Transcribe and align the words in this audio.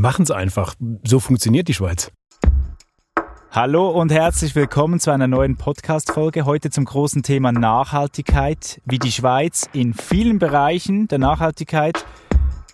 Wir 0.00 0.08
machen 0.08 0.22
es 0.22 0.30
einfach. 0.30 0.76
So 1.04 1.20
funktioniert 1.20 1.68
die 1.68 1.74
Schweiz. 1.74 2.10
Hallo 3.50 3.90
und 3.90 4.10
herzlich 4.10 4.54
willkommen 4.54 4.98
zu 4.98 5.10
einer 5.10 5.26
neuen 5.26 5.56
Podcast-Folge. 5.56 6.46
Heute 6.46 6.70
zum 6.70 6.86
großen 6.86 7.22
Thema 7.22 7.52
Nachhaltigkeit, 7.52 8.80
wie 8.86 8.98
die 8.98 9.12
Schweiz 9.12 9.68
in 9.74 9.92
vielen 9.92 10.38
Bereichen 10.38 11.06
der 11.08 11.18
Nachhaltigkeit 11.18 12.02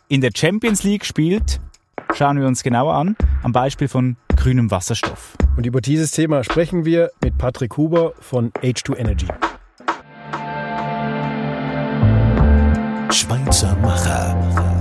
in 0.07 0.21
der 0.21 0.31
Champions 0.37 0.85
League 0.85 1.05
spielt. 1.05 1.61
Schauen 2.15 2.39
wir 2.39 2.47
uns 2.47 2.63
genauer 2.63 2.95
an, 2.95 3.17
am 3.43 3.51
Beispiel 3.51 3.89
von 3.89 4.17
grünem 4.37 4.71
Wasserstoff. 4.71 5.37
Und 5.57 5.67
über 5.67 5.81
dieses 5.81 6.13
Thema 6.13 6.45
sprechen 6.45 6.85
wir 6.85 7.11
mit 7.21 7.37
Patrick 7.39 7.77
Huber 7.77 8.13
von 8.21 8.53
H2 8.53 8.99
Energy. 8.99 9.27
Schweizer 13.11 13.75
Macher. 13.79 14.76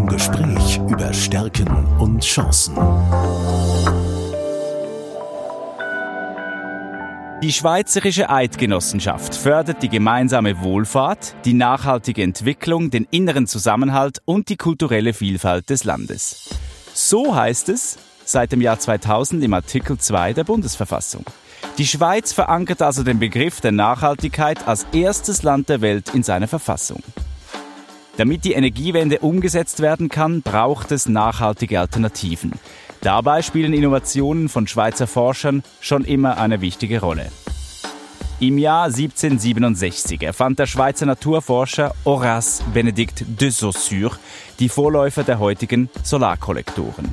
Im 0.00 0.06
Gespräch 0.06 0.80
über 0.88 1.12
Stärken 1.12 1.68
und 1.98 2.22
Chancen. 2.22 2.74
Die 7.42 7.52
Schweizerische 7.52 8.30
Eidgenossenschaft 8.30 9.34
fördert 9.34 9.82
die 9.82 9.90
gemeinsame 9.90 10.62
Wohlfahrt, 10.62 11.34
die 11.44 11.52
nachhaltige 11.52 12.22
Entwicklung, 12.22 12.90
den 12.90 13.06
inneren 13.10 13.46
Zusammenhalt 13.46 14.22
und 14.24 14.48
die 14.48 14.56
kulturelle 14.56 15.12
Vielfalt 15.12 15.68
des 15.68 15.84
Landes. 15.84 16.48
So 16.94 17.36
heißt 17.36 17.68
es 17.68 17.98
seit 18.24 18.52
dem 18.52 18.62
Jahr 18.62 18.78
2000 18.78 19.44
im 19.44 19.52
Artikel 19.52 19.98
2 19.98 20.32
der 20.32 20.44
Bundesverfassung. 20.44 21.26
Die 21.76 21.86
Schweiz 21.86 22.32
verankert 22.32 22.80
also 22.80 23.02
den 23.02 23.18
Begriff 23.18 23.60
der 23.60 23.72
Nachhaltigkeit 23.72 24.66
als 24.66 24.86
erstes 24.92 25.42
Land 25.42 25.68
der 25.68 25.82
Welt 25.82 26.14
in 26.14 26.22
seiner 26.22 26.48
Verfassung. 26.48 27.02
Damit 28.20 28.44
die 28.44 28.52
Energiewende 28.52 29.20
umgesetzt 29.20 29.80
werden 29.80 30.10
kann, 30.10 30.42
braucht 30.42 30.92
es 30.92 31.08
nachhaltige 31.08 31.80
Alternativen. 31.80 32.52
Dabei 33.00 33.40
spielen 33.40 33.72
Innovationen 33.72 34.50
von 34.50 34.66
Schweizer 34.66 35.06
Forschern 35.06 35.62
schon 35.80 36.04
immer 36.04 36.36
eine 36.36 36.60
wichtige 36.60 37.00
Rolle. 37.00 37.32
Im 38.38 38.58
Jahr 38.58 38.84
1767 38.88 40.22
erfand 40.22 40.58
der 40.58 40.66
Schweizer 40.66 41.06
Naturforscher 41.06 41.94
Horace 42.04 42.62
Benedict 42.74 43.24
de 43.40 43.48
Saussure 43.48 44.18
die 44.58 44.68
Vorläufer 44.68 45.24
der 45.24 45.38
heutigen 45.38 45.88
Solarkollektoren. 46.02 47.10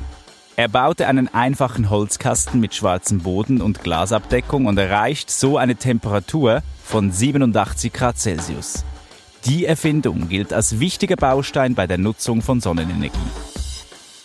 Er 0.58 0.68
baute 0.68 1.08
einen 1.08 1.34
einfachen 1.34 1.90
Holzkasten 1.90 2.60
mit 2.60 2.76
schwarzem 2.76 3.20
Boden 3.20 3.62
und 3.62 3.82
Glasabdeckung 3.82 4.66
und 4.66 4.78
erreicht 4.78 5.32
so 5.32 5.58
eine 5.58 5.78
Temperatur 5.78 6.64
von 6.84 7.14
87 7.14 7.94
Grad 7.94 8.20
Celsius. 8.20 8.84
Die 9.46 9.66
Erfindung 9.66 10.28
gilt 10.28 10.54
als 10.54 10.80
wichtiger 10.80 11.16
Baustein 11.16 11.76
bei 11.76 11.88
der 11.88 11.98
Nutzung 11.98 12.42
von 12.42 12.60
Sonnenenergie. 12.60 13.18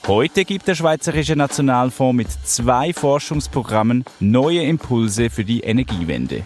Heute 0.06 0.44
gibt 0.44 0.66
der 0.66 0.74
Schweizerische 0.74 1.36
Nationalfonds 1.36 2.16
mit 2.16 2.28
zwei 2.44 2.92
Forschungsprogrammen 2.92 4.04
neue 4.18 4.62
Impulse 4.62 5.30
für 5.30 5.44
die 5.44 5.60
Energiewende. 5.60 6.42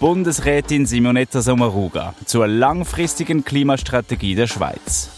Bundesrätin 0.00 0.86
Simonetta 0.86 1.42
Sommaruga 1.42 2.14
zur 2.24 2.46
langfristigen 2.48 3.44
Klimastrategie 3.44 4.34
der 4.34 4.46
Schweiz. 4.46 5.10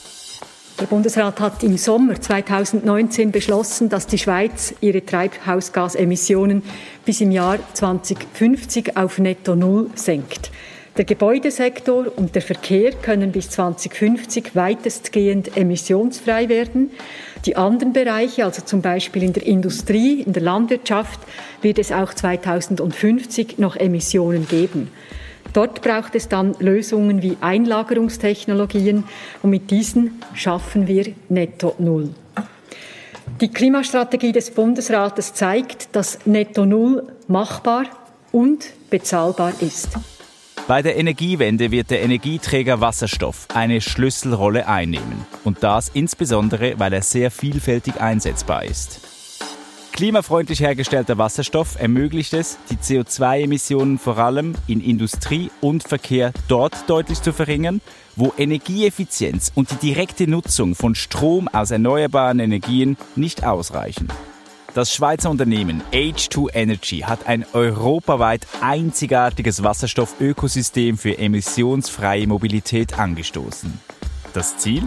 Der 0.81 0.87
Bundesrat 0.87 1.39
hat 1.39 1.63
im 1.63 1.79
Sommer 1.79 2.21
2019 2.21 3.31
beschlossen, 3.31 3.89
dass 3.89 4.09
die 4.09 4.19
Schweiz 4.19 4.75
ihre 4.81 5.07
Treibhausgasemissionen 5.07 6.65
bis 7.05 7.21
im 7.21 7.31
Jahr 7.31 7.59
2050 7.75 8.97
auf 8.97 9.19
Netto 9.19 9.55
Null 9.55 9.91
senkt. 9.95 10.51
Der 10.97 11.05
Gebäudesektor 11.05 12.07
und 12.15 12.37
der 12.37 12.43
Verkehr 12.43 12.93
können 12.93 13.33
bis 13.33 13.51
2050 13.51 14.55
weitestgehend 14.55 15.57
emissionsfrei 15.57 16.49
werden. 16.49 16.93
Die 17.47 17.57
anderen 17.57 17.93
Bereiche, 17.93 18.45
also 18.45 18.63
zum 18.63 18.81
Beispiel 18.81 19.25
in 19.25 19.33
der 19.33 19.45
Industrie, 19.45 20.23
in 20.23 20.33
der 20.33 20.45
Landwirtschaft, 20.45 21.19
wird 21.63 21.81
es 21.81 21.91
auch 21.91 22.15
2050 22.15 23.59
noch 23.59 23.75
Emissionen 23.75 24.47
geben. 24.47 24.89
Dort 25.53 25.83
braucht 25.83 26.15
es 26.15 26.29
dann 26.29 26.55
Lösungen 26.61 27.23
wie 27.23 27.39
Einlagerungstechnologien 27.41 29.03
und 29.43 29.51
mit 29.51 29.73
diesen 29.73 30.23
schaffen 30.33 30.87
wir 30.87 31.13
Netto 31.29 31.75
Null. 31.79 32.11
Die 33.41 33.51
Klimastrategie 33.51 34.31
des 34.31 34.53
Bundesrates 34.53 35.35
zeigt, 35.35 35.89
dass 35.97 36.21
Netto 36.25 36.65
Null 36.67 37.03
machbar 37.27 37.87
und 38.31 38.65
bezahlbar 38.91 39.55
ist. 39.61 39.89
Bei 40.67 40.81
der 40.81 40.97
Energiewende 40.97 41.71
wird 41.71 41.91
der 41.91 42.03
Energieträger 42.03 42.81
Wasserstoff 42.81 43.49
eine 43.53 43.83
Schlüsselrolle 43.83 44.67
einnehmen. 44.67 45.27
Und 45.45 45.63
das 45.63 45.91
insbesondere, 45.93 46.79
weil 46.79 46.95
er 46.95 47.03
sehr 47.03 47.31
vielfältig 47.31 48.01
einsetzbar 48.01 48.65
ist. 48.65 49.01
Klimafreundlich 49.93 50.61
hergestellter 50.61 51.19
Wasserstoff 51.19 51.79
ermöglicht 51.79 52.33
es, 52.33 52.57
die 52.71 52.77
CO2-Emissionen 52.77 53.99
vor 53.99 54.17
allem 54.17 54.55
in 54.67 54.81
Industrie 54.81 55.51
und 55.61 55.87
Verkehr 55.87 56.33
dort 56.49 56.89
deutlich 56.89 57.21
zu 57.21 57.35
verringern, 57.35 57.83
wo 58.17 58.33
Energieeffizienz 58.39 59.53
und 59.55 59.71
die 59.71 59.93
direkte 59.93 60.27
Nutzung 60.27 60.75
von 60.75 60.95
Strom 60.95 61.47
aus 61.47 61.73
erneuerbaren 61.73 62.41
Energien 62.41 62.97
nicht 63.17 63.45
ausreichen. 63.45 64.09
Das 64.75 64.93
Schweizer 64.93 65.31
Unternehmen 65.31 65.85
H2 65.93 66.53
Energy 66.53 66.99
hat 66.99 67.29
ein 67.29 67.47
europaweit 67.53 68.45
einzigartiges 68.61 69.63
Wasserstoffökosystem 69.63 70.99
für 70.99 71.17
emissionsfreie 71.17 72.27
Mobilität 72.27 72.99
angestoßen. 72.99 73.73
Das 74.33 74.59
Ziel? 74.59 74.83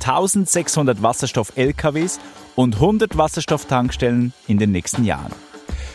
1600 0.00 1.04
Wasserstoff-LKWs 1.04 2.18
und 2.56 2.74
100 2.74 3.16
Wasserstofftankstellen 3.16 4.32
in 4.48 4.58
den 4.58 4.72
nächsten 4.72 5.04
Jahren. 5.04 5.32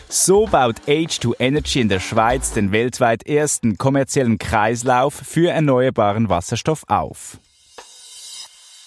So 0.08 0.46
baut 0.46 0.80
H2 0.86 1.34
Energy 1.38 1.82
in 1.82 1.90
der 1.90 2.00
Schweiz 2.00 2.52
den 2.52 2.72
weltweit 2.72 3.26
ersten 3.26 3.76
kommerziellen 3.76 4.38
Kreislauf 4.38 5.12
für 5.12 5.50
erneuerbaren 5.50 6.30
Wasserstoff 6.30 6.84
auf. 6.88 7.38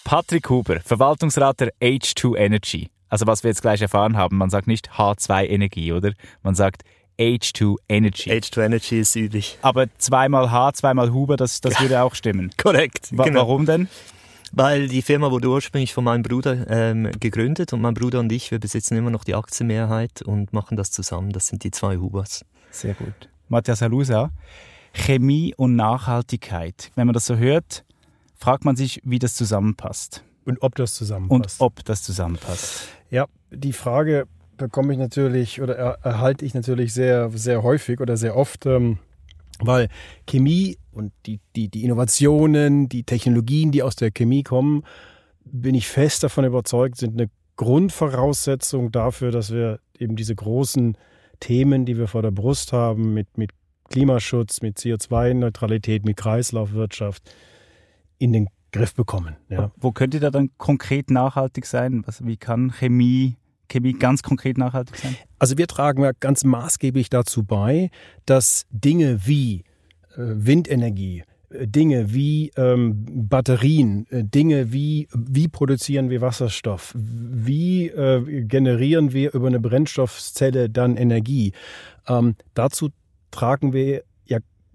Patrick 0.03 0.50
Huber, 0.50 0.79
Verwaltungsrat 0.84 1.59
der 1.59 1.73
H2 1.79 2.38
Energy. 2.38 2.90
Also 3.09 3.28
was 3.28 3.44
wir 3.44 3.50
jetzt 3.50 3.62
gleich 3.62 3.81
erfahren 3.81 4.18
haben, 4.18 4.38
man 4.38 4.50
sagt 4.50 4.68
nicht 4.68 4.91
H2 4.91 5.45
Energie, 5.45 5.94
oder? 5.94 6.12
Man 6.44 6.56
sagt 6.56 6.84
H2 7.19 7.78
Energy. 7.90 8.29
H2 8.31 8.66
Energy 8.66 9.00
ist 9.00 9.16
üblich. 9.16 9.57
Aber 9.62 9.88
zweimal 9.97 10.51
H, 10.51 10.73
zweimal 10.73 11.12
Huber, 11.12 11.35
das, 11.35 11.62
das 11.62 11.79
würde 11.81 12.01
auch 12.01 12.16
stimmen. 12.16 12.51
Korrekt. 12.57 13.09
Wa 13.12 13.23
genau. 13.23 13.41
Warum 13.41 13.66
denn? 13.66 13.88
Weil 14.51 14.88
die 14.88 15.01
Firma 15.01 15.31
wurde 15.31 15.50
ursprünglich 15.50 15.94
von 15.94 16.03
meinem 16.03 16.23
Bruder 16.23 16.66
ähm, 16.69 17.12
gegründet 17.19 17.73
und 17.73 17.81
mein 17.81 17.94
Bruder 17.94 18.19
und 18.19 18.31
ich, 18.31 18.51
wir 18.51 18.59
besitzen 18.59 18.96
immer 18.96 19.09
noch 19.09 19.23
die 19.23 19.35
Aktienmehrheit 19.35 20.22
und 20.22 20.53
machen 20.53 20.78
das 20.78 20.91
zusammen. 20.91 21.31
Das 21.31 21.47
sind 21.47 21.63
die 21.63 21.72
zwei 21.72 21.97
Hubers. 21.97 22.46
Sehr 22.72 22.94
gut. 22.94 23.29
Matthias 23.50 23.81
Alusa, 23.81 24.31
Chemie 24.94 25.53
und 25.56 25.75
Nachhaltigkeit. 25.75 26.91
Wenn 26.96 27.07
man 27.07 27.13
das 27.13 27.25
so 27.25 27.35
hört, 27.38 27.84
fragt 28.38 28.63
man 28.63 28.75
sich, 28.75 29.01
wie 29.03 29.19
das 29.19 29.35
zusammenpasst. 29.35 30.23
Und 30.47 30.62
ob 30.62 30.75
das 30.75 30.96
zusammenpasst. 30.96 31.59
Und 31.59 31.66
ob 31.66 31.84
das 31.84 32.03
zusammenpasst. 32.03 32.88
Ja, 33.12 33.25
die 33.52 33.74
Frage 33.74 34.28
bekomme 34.56 34.94
ich 34.94 35.00
natürlich 35.00 35.62
oder 35.62 35.75
er, 35.75 36.00
erhalte 36.03 36.46
ich 36.46 36.53
natürlich 36.53 36.94
sehr, 36.94 37.30
sehr 37.31 37.63
häufig 37.63 38.00
oder 38.00 38.16
sehr 38.16 38.38
oft, 38.38 38.66
ähm, 38.66 38.97
weil 39.59 39.90
Chemie 40.25 40.78
und 40.94 41.12
die, 41.25 41.41
die, 41.58 41.68
die 41.68 41.84
Innovationen, 41.84 42.88
die 42.88 43.03
Technologien, 43.03 43.72
die 43.72 43.84
aus 43.84 43.97
der 43.97 44.09
Chemie 44.09 44.44
kommen, 44.44 44.84
bin 45.44 45.75
ich 45.75 45.88
fest 45.90 46.24
davon 46.24 46.46
überzeugt, 46.46 46.97
sind 46.97 47.19
eine 47.19 47.29
Grundvoraussetzung 47.58 48.94
dafür, 48.94 49.31
dass 49.31 49.52
wir 49.52 49.81
eben 50.00 50.16
diese 50.16 50.35
großen 50.35 50.97
Themen, 51.41 51.85
die 51.85 51.97
wir 51.97 52.08
vor 52.08 52.22
der 52.22 52.31
Brust 52.31 52.72
haben, 52.72 53.14
mit, 53.14 53.38
mit 53.38 53.52
Klimaschutz, 53.90 54.62
mit 54.62 54.78
CO2-Neutralität, 54.78 56.06
mit 56.06 56.16
Kreislaufwirtschaft, 56.16 57.29
in 58.18 58.31
den 58.31 58.47
Griff 58.78 58.94
bekommen. 58.94 59.36
Ja. 59.50 59.72
Wo 59.78 59.92
könnte 59.92 60.20
da 60.20 60.32
dann 60.32 60.50
konkret 60.58 61.10
nachhaltig 61.12 61.66
sein? 61.66 62.04
Was, 62.06 62.26
wie 62.26 62.38
kann 62.38 62.72
Chemie, 62.72 63.38
Chemie 63.70 63.94
ganz 63.94 64.24
konkret 64.24 64.58
nachhaltig 64.58 64.97
sein? 64.97 65.16
Also 65.40 65.58
wir 65.58 65.68
tragen 65.68 66.03
ja 66.03 66.12
ganz 66.20 66.44
maßgeblich 66.44 67.09
dazu 67.09 67.44
bei, 67.44 67.90
dass 68.26 68.66
Dinge 68.72 69.26
wie 69.26 69.64
äh, 70.16 70.18
Windenergie, 70.18 71.24
äh, 71.50 71.68
Dinge 71.68 72.14
wie 72.14 72.52
ähm, 72.56 73.06
Batterien, 73.29 74.08
äh, 74.09 74.24
Dinge 74.24 74.72
wie 74.72 75.08
wie 75.14 75.47
produzieren 75.47 76.09
wir 76.09 76.22
Wasserstoff, 76.22 76.94
wie 76.96 77.88
äh, 77.88 78.44
generieren 78.44 79.14
wir 79.14 79.34
über 79.34 79.47
eine 79.47 79.59
Brennstoffzelle 79.59 80.70
dann 80.70 80.97
Energie. 80.97 81.53
Ähm, 82.08 82.35
dazu 82.53 82.90
tragen 83.32 83.73
wir 83.73 84.03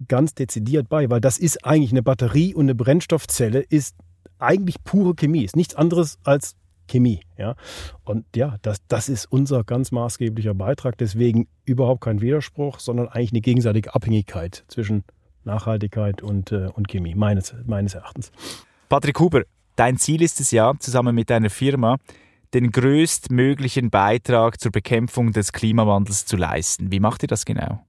ganz 0.07 0.33
dezidiert 0.33 0.89
bei, 0.89 1.09
weil 1.09 1.21
das 1.21 1.37
ist 1.37 1.65
eigentlich 1.65 1.91
eine 1.91 2.03
Batterie 2.03 2.53
und 2.53 2.65
eine 2.65 2.75
Brennstoffzelle 2.75 3.59
ist 3.59 3.95
eigentlich 4.39 4.83
pure 4.83 5.15
Chemie, 5.15 5.43
ist 5.43 5.55
nichts 5.55 5.75
anderes 5.75 6.19
als 6.23 6.55
Chemie. 6.87 7.21
Ja? 7.37 7.55
Und 8.03 8.25
ja, 8.35 8.57
das, 8.61 8.79
das 8.87 9.09
ist 9.09 9.25
unser 9.25 9.63
ganz 9.63 9.91
maßgeblicher 9.91 10.53
Beitrag. 10.53 10.97
Deswegen 10.97 11.47
überhaupt 11.65 12.01
kein 12.01 12.21
Widerspruch, 12.21 12.79
sondern 12.79 13.07
eigentlich 13.07 13.31
eine 13.31 13.41
gegenseitige 13.41 13.95
Abhängigkeit 13.95 14.63
zwischen 14.67 15.03
Nachhaltigkeit 15.43 16.21
und, 16.21 16.51
äh, 16.51 16.69
und 16.73 16.87
Chemie, 16.87 17.15
meines, 17.15 17.53
meines 17.65 17.95
Erachtens. 17.95 18.31
Patrick 18.89 19.19
Huber, 19.19 19.43
dein 19.75 19.97
Ziel 19.97 20.21
ist 20.21 20.39
es 20.39 20.51
ja, 20.51 20.73
zusammen 20.79 21.15
mit 21.15 21.29
deiner 21.29 21.49
Firma, 21.49 21.97
den 22.53 22.71
größtmöglichen 22.71 23.89
Beitrag 23.89 24.59
zur 24.59 24.71
Bekämpfung 24.71 25.31
des 25.31 25.53
Klimawandels 25.53 26.25
zu 26.25 26.37
leisten. 26.37 26.91
Wie 26.91 26.99
macht 26.99 27.23
ihr 27.23 27.27
das 27.27 27.45
genau? 27.45 27.83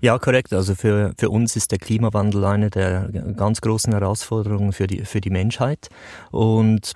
Ja, 0.00 0.18
korrekt. 0.18 0.52
Also 0.52 0.74
für, 0.74 1.12
für 1.18 1.30
uns 1.30 1.56
ist 1.56 1.72
der 1.72 1.78
Klimawandel 1.78 2.44
eine 2.44 2.70
der 2.70 3.08
ganz 3.36 3.60
großen 3.60 3.92
Herausforderungen 3.92 4.72
für 4.72 4.86
die, 4.86 5.04
für 5.04 5.20
die 5.20 5.30
Menschheit. 5.30 5.88
Und 6.30 6.94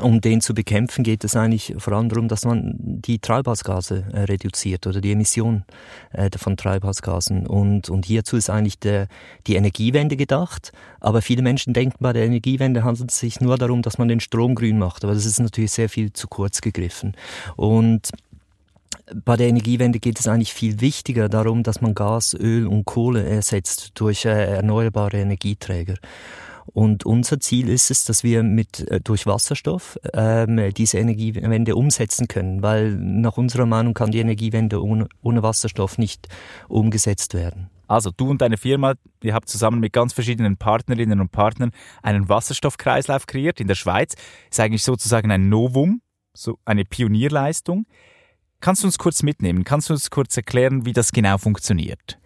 um 0.00 0.22
den 0.22 0.40
zu 0.40 0.54
bekämpfen, 0.54 1.04
geht 1.04 1.24
es 1.24 1.36
eigentlich 1.36 1.74
vor 1.76 1.92
allem 1.92 2.08
darum, 2.08 2.26
dass 2.26 2.46
man 2.46 2.74
die 2.78 3.18
Treibhausgase 3.18 4.04
äh, 4.12 4.20
reduziert 4.20 4.86
oder 4.86 5.02
die 5.02 5.12
Emission 5.12 5.64
äh, 6.12 6.30
von 6.38 6.56
Treibhausgasen. 6.56 7.46
Und, 7.46 7.90
und 7.90 8.06
hierzu 8.06 8.36
ist 8.36 8.48
eigentlich 8.48 8.78
der, 8.78 9.08
die 9.46 9.56
Energiewende 9.56 10.16
gedacht. 10.16 10.72
Aber 11.00 11.20
viele 11.20 11.42
Menschen 11.42 11.74
denken, 11.74 11.98
bei 12.00 12.14
der 12.14 12.24
Energiewende 12.24 12.82
handelt 12.82 13.10
es 13.10 13.18
sich 13.18 13.42
nur 13.42 13.58
darum, 13.58 13.82
dass 13.82 13.98
man 13.98 14.08
den 14.08 14.20
Strom 14.20 14.54
grün 14.54 14.78
macht. 14.78 15.04
Aber 15.04 15.12
das 15.12 15.26
ist 15.26 15.38
natürlich 15.38 15.72
sehr 15.72 15.90
viel 15.90 16.14
zu 16.14 16.28
kurz 16.28 16.62
gegriffen. 16.62 17.14
Und 17.56 18.10
bei 19.12 19.36
der 19.36 19.48
Energiewende 19.48 20.00
geht 20.00 20.18
es 20.18 20.28
eigentlich 20.28 20.54
viel 20.54 20.80
wichtiger 20.80 21.28
darum, 21.28 21.62
dass 21.62 21.80
man 21.80 21.94
Gas, 21.94 22.34
Öl 22.34 22.66
und 22.66 22.84
Kohle 22.84 23.24
ersetzt 23.24 23.92
durch 23.94 24.24
äh, 24.24 24.56
erneuerbare 24.56 25.18
Energieträger. 25.18 25.96
Und 26.66 27.04
unser 27.04 27.38
Ziel 27.40 27.68
ist 27.68 27.90
es, 27.90 28.04
dass 28.04 28.24
wir 28.24 28.42
mit 28.42 28.80
äh, 28.88 29.00
durch 29.00 29.26
Wasserstoff 29.26 29.98
ähm, 30.14 30.72
diese 30.74 30.98
Energiewende 30.98 31.76
umsetzen 31.76 32.26
können, 32.26 32.62
weil 32.62 32.94
nach 32.94 33.36
unserer 33.36 33.66
Meinung 33.66 33.94
kann 33.94 34.10
die 34.10 34.20
Energiewende 34.20 34.82
ohne, 34.82 35.08
ohne 35.22 35.42
Wasserstoff 35.42 35.98
nicht 35.98 36.28
umgesetzt 36.68 37.34
werden. 37.34 37.70
Also 37.86 38.10
du 38.10 38.30
und 38.30 38.40
deine 38.40 38.56
Firma, 38.56 38.94
ihr 39.22 39.34
habt 39.34 39.48
zusammen 39.48 39.78
mit 39.78 39.92
ganz 39.92 40.14
verschiedenen 40.14 40.56
Partnerinnen 40.56 41.20
und 41.20 41.30
Partnern 41.30 41.70
einen 42.02 42.30
Wasserstoffkreislauf 42.30 43.26
kreiert 43.26 43.60
in 43.60 43.68
der 43.68 43.74
Schweiz. 43.74 44.14
Ist 44.50 44.58
eigentlich 44.58 44.82
sozusagen 44.82 45.30
ein 45.30 45.50
Novum, 45.50 46.00
so 46.32 46.58
eine 46.64 46.86
Pionierleistung. 46.86 47.86
Kannst 48.64 48.82
du 48.82 48.86
uns 48.86 48.96
kurz 48.96 49.22
mitnehmen? 49.22 49.62
Kannst 49.62 49.90
du 49.90 49.92
uns 49.92 50.08
kurz 50.08 50.34
erklären, 50.38 50.86
wie 50.86 50.94
das 50.94 51.12
genau 51.12 51.36
funktioniert? 51.36 52.18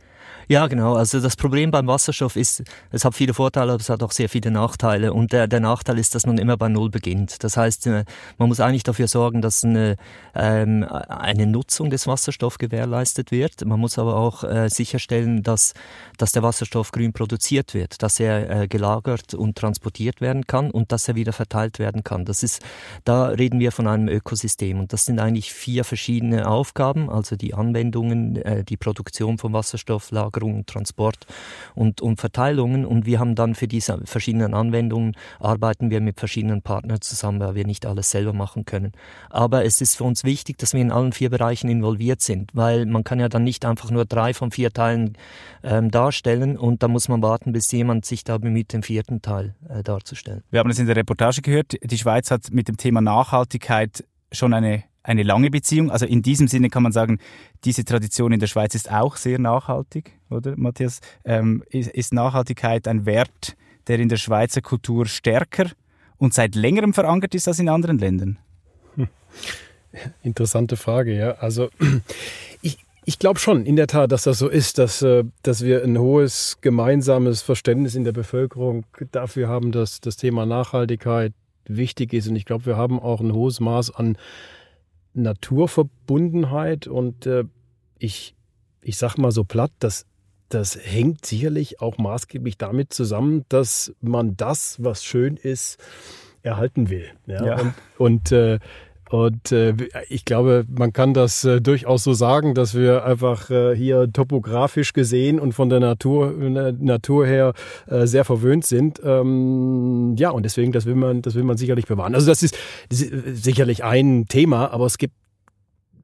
Ja, 0.50 0.66
genau. 0.66 0.94
Also 0.94 1.20
das 1.20 1.36
Problem 1.36 1.70
beim 1.70 1.86
Wasserstoff 1.86 2.34
ist, 2.34 2.62
es 2.90 3.04
hat 3.04 3.14
viele 3.14 3.34
Vorteile, 3.34 3.72
aber 3.72 3.82
es 3.82 3.90
hat 3.90 4.02
auch 4.02 4.12
sehr 4.12 4.30
viele 4.30 4.50
Nachteile. 4.50 5.12
Und 5.12 5.34
der, 5.34 5.46
der 5.46 5.60
Nachteil 5.60 5.98
ist, 5.98 6.14
dass 6.14 6.24
man 6.24 6.38
immer 6.38 6.56
bei 6.56 6.68
Null 6.68 6.88
beginnt. 6.88 7.44
Das 7.44 7.58
heißt, 7.58 7.86
äh, 7.86 8.04
man 8.38 8.48
muss 8.48 8.58
eigentlich 8.58 8.82
dafür 8.82 9.08
sorgen, 9.08 9.42
dass 9.42 9.62
eine, 9.62 9.96
ähm, 10.34 10.84
eine 10.88 11.46
Nutzung 11.46 11.90
des 11.90 12.06
Wasserstoffs 12.06 12.56
gewährleistet 12.56 13.30
wird. 13.30 13.62
Man 13.66 13.78
muss 13.78 13.98
aber 13.98 14.16
auch 14.16 14.42
äh, 14.42 14.70
sicherstellen, 14.70 15.42
dass, 15.42 15.74
dass 16.16 16.32
der 16.32 16.42
Wasserstoff 16.42 16.92
grün 16.92 17.12
produziert 17.12 17.74
wird, 17.74 18.02
dass 18.02 18.18
er 18.18 18.62
äh, 18.62 18.68
gelagert 18.68 19.34
und 19.34 19.58
transportiert 19.58 20.22
werden 20.22 20.46
kann 20.46 20.70
und 20.70 20.92
dass 20.92 21.08
er 21.08 21.14
wieder 21.14 21.34
verteilt 21.34 21.78
werden 21.78 22.04
kann. 22.04 22.24
Das 22.24 22.42
ist, 22.42 22.62
da 23.04 23.26
reden 23.26 23.60
wir 23.60 23.70
von 23.70 23.86
einem 23.86 24.08
Ökosystem 24.08 24.80
und 24.80 24.94
das 24.94 25.04
sind 25.04 25.20
eigentlich 25.20 25.52
vier 25.52 25.84
verschiedene 25.84 26.48
Aufgaben, 26.48 27.10
also 27.10 27.36
die 27.36 27.52
Anwendungen, 27.52 28.36
äh, 28.36 28.64
die 28.64 28.78
Produktion 28.78 29.36
von 29.36 29.52
Wasserstoff, 29.52 30.10
Lager 30.10 30.37
Lagerung, 30.38 30.66
Transport 30.66 31.26
und, 31.74 32.00
und 32.00 32.20
Verteilungen. 32.20 32.84
Und 32.84 33.06
wir 33.06 33.18
haben 33.18 33.34
dann 33.34 33.54
für 33.54 33.68
diese 33.68 34.00
verschiedenen 34.04 34.54
Anwendungen 34.54 35.14
arbeiten 35.40 35.90
wir 35.90 36.00
mit 36.00 36.18
verschiedenen 36.18 36.62
Partnern 36.62 37.00
zusammen, 37.00 37.40
weil 37.40 37.54
wir 37.54 37.66
nicht 37.66 37.86
alles 37.86 38.10
selber 38.10 38.32
machen 38.32 38.64
können. 38.64 38.92
Aber 39.30 39.64
es 39.64 39.80
ist 39.80 39.96
für 39.96 40.04
uns 40.04 40.24
wichtig, 40.24 40.58
dass 40.58 40.74
wir 40.74 40.80
in 40.80 40.92
allen 40.92 41.12
vier 41.12 41.30
Bereichen 41.30 41.68
involviert 41.68 42.20
sind, 42.20 42.50
weil 42.54 42.86
man 42.86 43.04
kann 43.04 43.20
ja 43.20 43.28
dann 43.28 43.44
nicht 43.44 43.64
einfach 43.64 43.90
nur 43.90 44.04
drei 44.04 44.34
von 44.34 44.50
vier 44.50 44.72
Teilen 44.72 45.16
ähm, 45.62 45.90
darstellen 45.90 46.56
und 46.56 46.82
da 46.82 46.88
muss 46.88 47.08
man 47.08 47.22
warten, 47.22 47.52
bis 47.52 47.70
jemand 47.72 48.04
sich 48.04 48.24
da 48.24 48.38
bemüht, 48.38 48.72
den 48.72 48.82
vierten 48.82 49.22
Teil 49.22 49.54
äh, 49.68 49.82
darzustellen. 49.82 50.42
Wir 50.50 50.60
haben 50.60 50.70
es 50.70 50.78
in 50.78 50.86
der 50.86 50.96
Reportage 50.96 51.42
gehört, 51.42 51.76
die 51.82 51.98
Schweiz 51.98 52.30
hat 52.30 52.50
mit 52.52 52.68
dem 52.68 52.76
Thema 52.76 53.00
Nachhaltigkeit 53.00 54.04
schon 54.32 54.52
eine 54.52 54.84
eine 55.08 55.22
lange 55.22 55.50
Beziehung. 55.50 55.90
Also 55.90 56.06
in 56.06 56.22
diesem 56.22 56.48
Sinne 56.48 56.68
kann 56.68 56.82
man 56.82 56.92
sagen, 56.92 57.18
diese 57.64 57.84
Tradition 57.84 58.32
in 58.32 58.40
der 58.40 58.46
Schweiz 58.46 58.74
ist 58.74 58.90
auch 58.90 59.16
sehr 59.16 59.38
nachhaltig, 59.38 60.12
oder 60.30 60.54
Matthias? 60.56 61.00
Ähm, 61.24 61.64
ist, 61.70 61.90
ist 61.90 62.12
Nachhaltigkeit 62.12 62.86
ein 62.86 63.06
Wert, 63.06 63.56
der 63.86 63.98
in 63.98 64.10
der 64.10 64.18
Schweizer 64.18 64.60
Kultur 64.60 65.06
stärker 65.06 65.70
und 66.18 66.34
seit 66.34 66.54
längerem 66.54 66.92
verankert 66.92 67.34
ist 67.34 67.48
als 67.48 67.58
in 67.58 67.70
anderen 67.70 67.98
Ländern? 67.98 68.38
Hm. 68.96 69.08
Interessante 70.22 70.76
Frage, 70.76 71.16
ja. 71.16 71.32
Also 71.32 71.70
ich, 72.60 72.78
ich 73.06 73.18
glaube 73.18 73.40
schon, 73.40 73.64
in 73.64 73.76
der 73.76 73.86
Tat, 73.86 74.12
dass 74.12 74.24
das 74.24 74.38
so 74.38 74.48
ist, 74.48 74.76
dass, 74.76 75.00
äh, 75.00 75.24
dass 75.42 75.64
wir 75.64 75.82
ein 75.82 75.98
hohes 75.98 76.58
gemeinsames 76.60 77.40
Verständnis 77.40 77.94
in 77.94 78.04
der 78.04 78.12
Bevölkerung 78.12 78.84
dafür 79.10 79.48
haben, 79.48 79.72
dass 79.72 80.02
das 80.02 80.18
Thema 80.18 80.44
Nachhaltigkeit 80.44 81.32
wichtig 81.64 82.12
ist. 82.12 82.28
Und 82.28 82.36
ich 82.36 82.44
glaube, 82.44 82.66
wir 82.66 82.76
haben 82.76 83.00
auch 83.00 83.20
ein 83.20 83.32
hohes 83.32 83.60
Maß 83.60 83.94
an 83.94 84.18
Naturverbundenheit 85.22 86.86
und 86.86 87.26
äh, 87.26 87.44
ich, 87.98 88.34
ich 88.82 88.96
sag 88.96 89.16
mal 89.16 89.30
so 89.30 89.44
platt, 89.44 89.72
das, 89.78 90.06
das 90.48 90.78
hängt 90.80 91.26
sicherlich 91.26 91.80
auch 91.80 91.98
maßgeblich 91.98 92.58
damit 92.58 92.92
zusammen, 92.92 93.44
dass 93.48 93.94
man 94.00 94.36
das, 94.36 94.82
was 94.82 95.04
schön 95.04 95.36
ist, 95.36 95.78
erhalten 96.42 96.88
will. 96.88 97.10
Ja? 97.26 97.44
ja. 97.44 97.60
Und, 97.60 97.74
und 97.98 98.32
äh, 98.32 98.58
und 99.10 99.52
äh, 99.52 99.74
ich 100.08 100.24
glaube, 100.24 100.64
man 100.68 100.92
kann 100.92 101.14
das 101.14 101.44
äh, 101.44 101.60
durchaus 101.60 102.04
so 102.04 102.12
sagen, 102.12 102.54
dass 102.54 102.74
wir 102.74 103.04
einfach 103.04 103.50
äh, 103.50 103.74
hier 103.74 104.12
topografisch 104.12 104.92
gesehen 104.92 105.40
und 105.40 105.52
von 105.52 105.70
der 105.70 105.80
Natur, 105.80 106.38
äh, 106.40 106.72
Natur 106.72 107.26
her 107.26 107.54
äh, 107.86 108.06
sehr 108.06 108.24
verwöhnt 108.24 108.66
sind. 108.66 109.00
Ähm, 109.02 110.14
ja, 110.18 110.30
und 110.30 110.44
deswegen, 110.44 110.72
das 110.72 110.84
will 110.84 110.94
man, 110.94 111.22
das 111.22 111.34
will 111.34 111.44
man 111.44 111.56
sicherlich 111.56 111.86
bewahren. 111.86 112.14
Also 112.14 112.26
das 112.26 112.42
ist, 112.42 112.58
das 112.90 113.00
ist 113.00 113.44
sicherlich 113.44 113.82
ein 113.82 114.26
Thema, 114.28 114.72
aber 114.72 114.84
es 114.84 114.98
gibt 114.98 115.14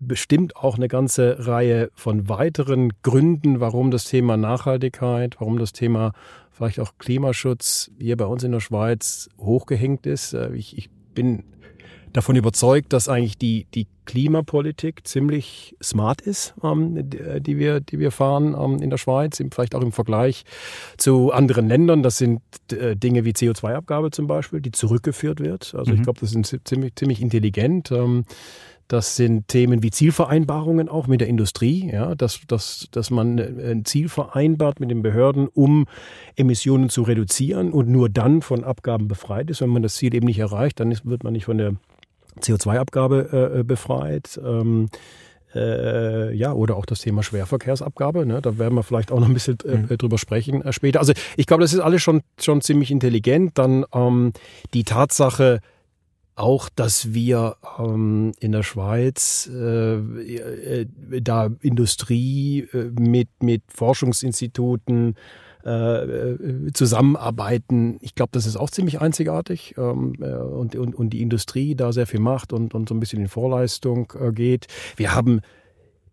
bestimmt 0.00 0.56
auch 0.56 0.76
eine 0.76 0.88
ganze 0.88 1.46
Reihe 1.46 1.90
von 1.94 2.28
weiteren 2.28 2.92
Gründen, 3.02 3.60
warum 3.60 3.90
das 3.90 4.04
Thema 4.04 4.36
Nachhaltigkeit, 4.36 5.36
warum 5.38 5.58
das 5.58 5.72
Thema 5.72 6.12
vielleicht 6.52 6.80
auch 6.80 6.92
Klimaschutz 6.98 7.90
hier 7.98 8.16
bei 8.16 8.26
uns 8.26 8.44
in 8.44 8.52
der 8.52 8.60
Schweiz 8.60 9.28
hochgehängt 9.38 10.06
ist. 10.06 10.32
Äh, 10.32 10.54
ich, 10.54 10.78
ich 10.78 10.88
bin 11.14 11.44
davon 12.14 12.36
überzeugt, 12.36 12.92
dass 12.92 13.08
eigentlich 13.08 13.36
die, 13.36 13.66
die 13.74 13.88
Klimapolitik 14.06 15.06
ziemlich 15.06 15.76
smart 15.82 16.20
ist, 16.20 16.54
ähm, 16.62 17.10
die, 17.10 17.58
wir, 17.58 17.80
die 17.80 17.98
wir 17.98 18.12
fahren 18.12 18.56
ähm, 18.58 18.80
in 18.80 18.88
der 18.88 18.98
Schweiz, 18.98 19.42
vielleicht 19.52 19.74
auch 19.74 19.82
im 19.82 19.92
Vergleich 19.92 20.44
zu 20.96 21.32
anderen 21.32 21.68
Ländern. 21.68 22.02
Das 22.02 22.16
sind 22.16 22.40
äh, 22.72 22.96
Dinge 22.96 23.24
wie 23.24 23.32
CO2-Abgabe 23.32 24.12
zum 24.12 24.28
Beispiel, 24.28 24.60
die 24.60 24.70
zurückgeführt 24.70 25.40
wird. 25.40 25.74
Also 25.74 25.90
mhm. 25.90 25.98
ich 25.98 26.02
glaube, 26.04 26.20
das 26.20 26.32
ist 26.32 26.60
ziemlich, 26.64 26.94
ziemlich 26.94 27.20
intelligent. 27.20 27.90
Ähm, 27.90 28.24
das 28.86 29.16
sind 29.16 29.48
Themen 29.48 29.82
wie 29.82 29.90
Zielvereinbarungen 29.90 30.88
auch 30.88 31.06
mit 31.06 31.20
der 31.20 31.28
Industrie, 31.28 31.90
ja, 31.90 32.14
dass, 32.14 32.42
dass, 32.46 32.86
dass 32.92 33.10
man 33.10 33.38
ein 33.40 33.84
Ziel 33.86 34.08
vereinbart 34.08 34.78
mit 34.78 34.90
den 34.90 35.02
Behörden, 35.02 35.48
um 35.48 35.86
Emissionen 36.36 36.90
zu 36.90 37.02
reduzieren 37.02 37.72
und 37.72 37.88
nur 37.88 38.10
dann 38.10 38.42
von 38.42 38.62
Abgaben 38.62 39.08
befreit 39.08 39.48
ist. 39.48 39.62
Wenn 39.62 39.70
man 39.70 39.82
das 39.82 39.94
Ziel 39.94 40.14
eben 40.14 40.26
nicht 40.26 40.38
erreicht, 40.38 40.80
dann 40.80 40.92
ist, 40.92 41.06
wird 41.06 41.24
man 41.24 41.32
nicht 41.32 41.46
von 41.46 41.56
der 41.56 41.76
CO2-Abgabe 42.40 43.28
äh, 43.32 43.60
äh, 43.60 43.62
befreit. 43.62 44.40
Ähm, 44.42 44.88
äh, 45.54 46.34
ja, 46.34 46.52
oder 46.52 46.76
auch 46.76 46.86
das 46.86 47.00
Thema 47.00 47.22
Schwerverkehrsabgabe. 47.22 48.26
Ne? 48.26 48.42
Da 48.42 48.58
werden 48.58 48.74
wir 48.74 48.82
vielleicht 48.82 49.12
auch 49.12 49.20
noch 49.20 49.28
ein 49.28 49.34
bisschen 49.34 49.58
äh, 49.64 49.76
mhm. 49.76 49.98
drüber 49.98 50.18
sprechen 50.18 50.62
äh, 50.62 50.72
später. 50.72 50.98
Also 50.98 51.12
ich 51.36 51.46
glaube, 51.46 51.62
das 51.62 51.72
ist 51.72 51.80
alles 51.80 52.02
schon, 52.02 52.22
schon 52.40 52.60
ziemlich 52.60 52.90
intelligent. 52.90 53.56
Dann 53.56 53.84
ähm, 53.94 54.32
die 54.72 54.84
Tatsache, 54.84 55.60
auch, 56.36 56.68
dass 56.74 57.14
wir 57.14 57.56
ähm, 57.78 58.32
in 58.40 58.52
der 58.52 58.64
Schweiz 58.64 59.48
äh, 59.52 59.94
äh, 59.94 60.86
da 61.20 61.50
Industrie 61.60 62.68
äh, 62.72 62.90
mit, 62.98 63.28
mit 63.40 63.62
Forschungsinstituten 63.68 65.14
äh, 65.64 66.72
zusammenarbeiten. 66.72 67.98
Ich 68.00 68.14
glaube, 68.14 68.30
das 68.32 68.46
ist 68.46 68.56
auch 68.56 68.70
ziemlich 68.70 69.00
einzigartig 69.00 69.74
ähm, 69.78 70.14
äh, 70.20 70.26
und, 70.26 70.76
und, 70.76 70.94
und 70.94 71.10
die 71.10 71.22
Industrie 71.22 71.74
da 71.74 71.92
sehr 71.92 72.06
viel 72.06 72.20
macht 72.20 72.52
und, 72.52 72.74
und 72.74 72.88
so 72.88 72.94
ein 72.94 73.00
bisschen 73.00 73.22
in 73.22 73.28
Vorleistung 73.28 74.12
äh, 74.20 74.32
geht. 74.32 74.66
Wir 74.96 75.14
haben 75.14 75.40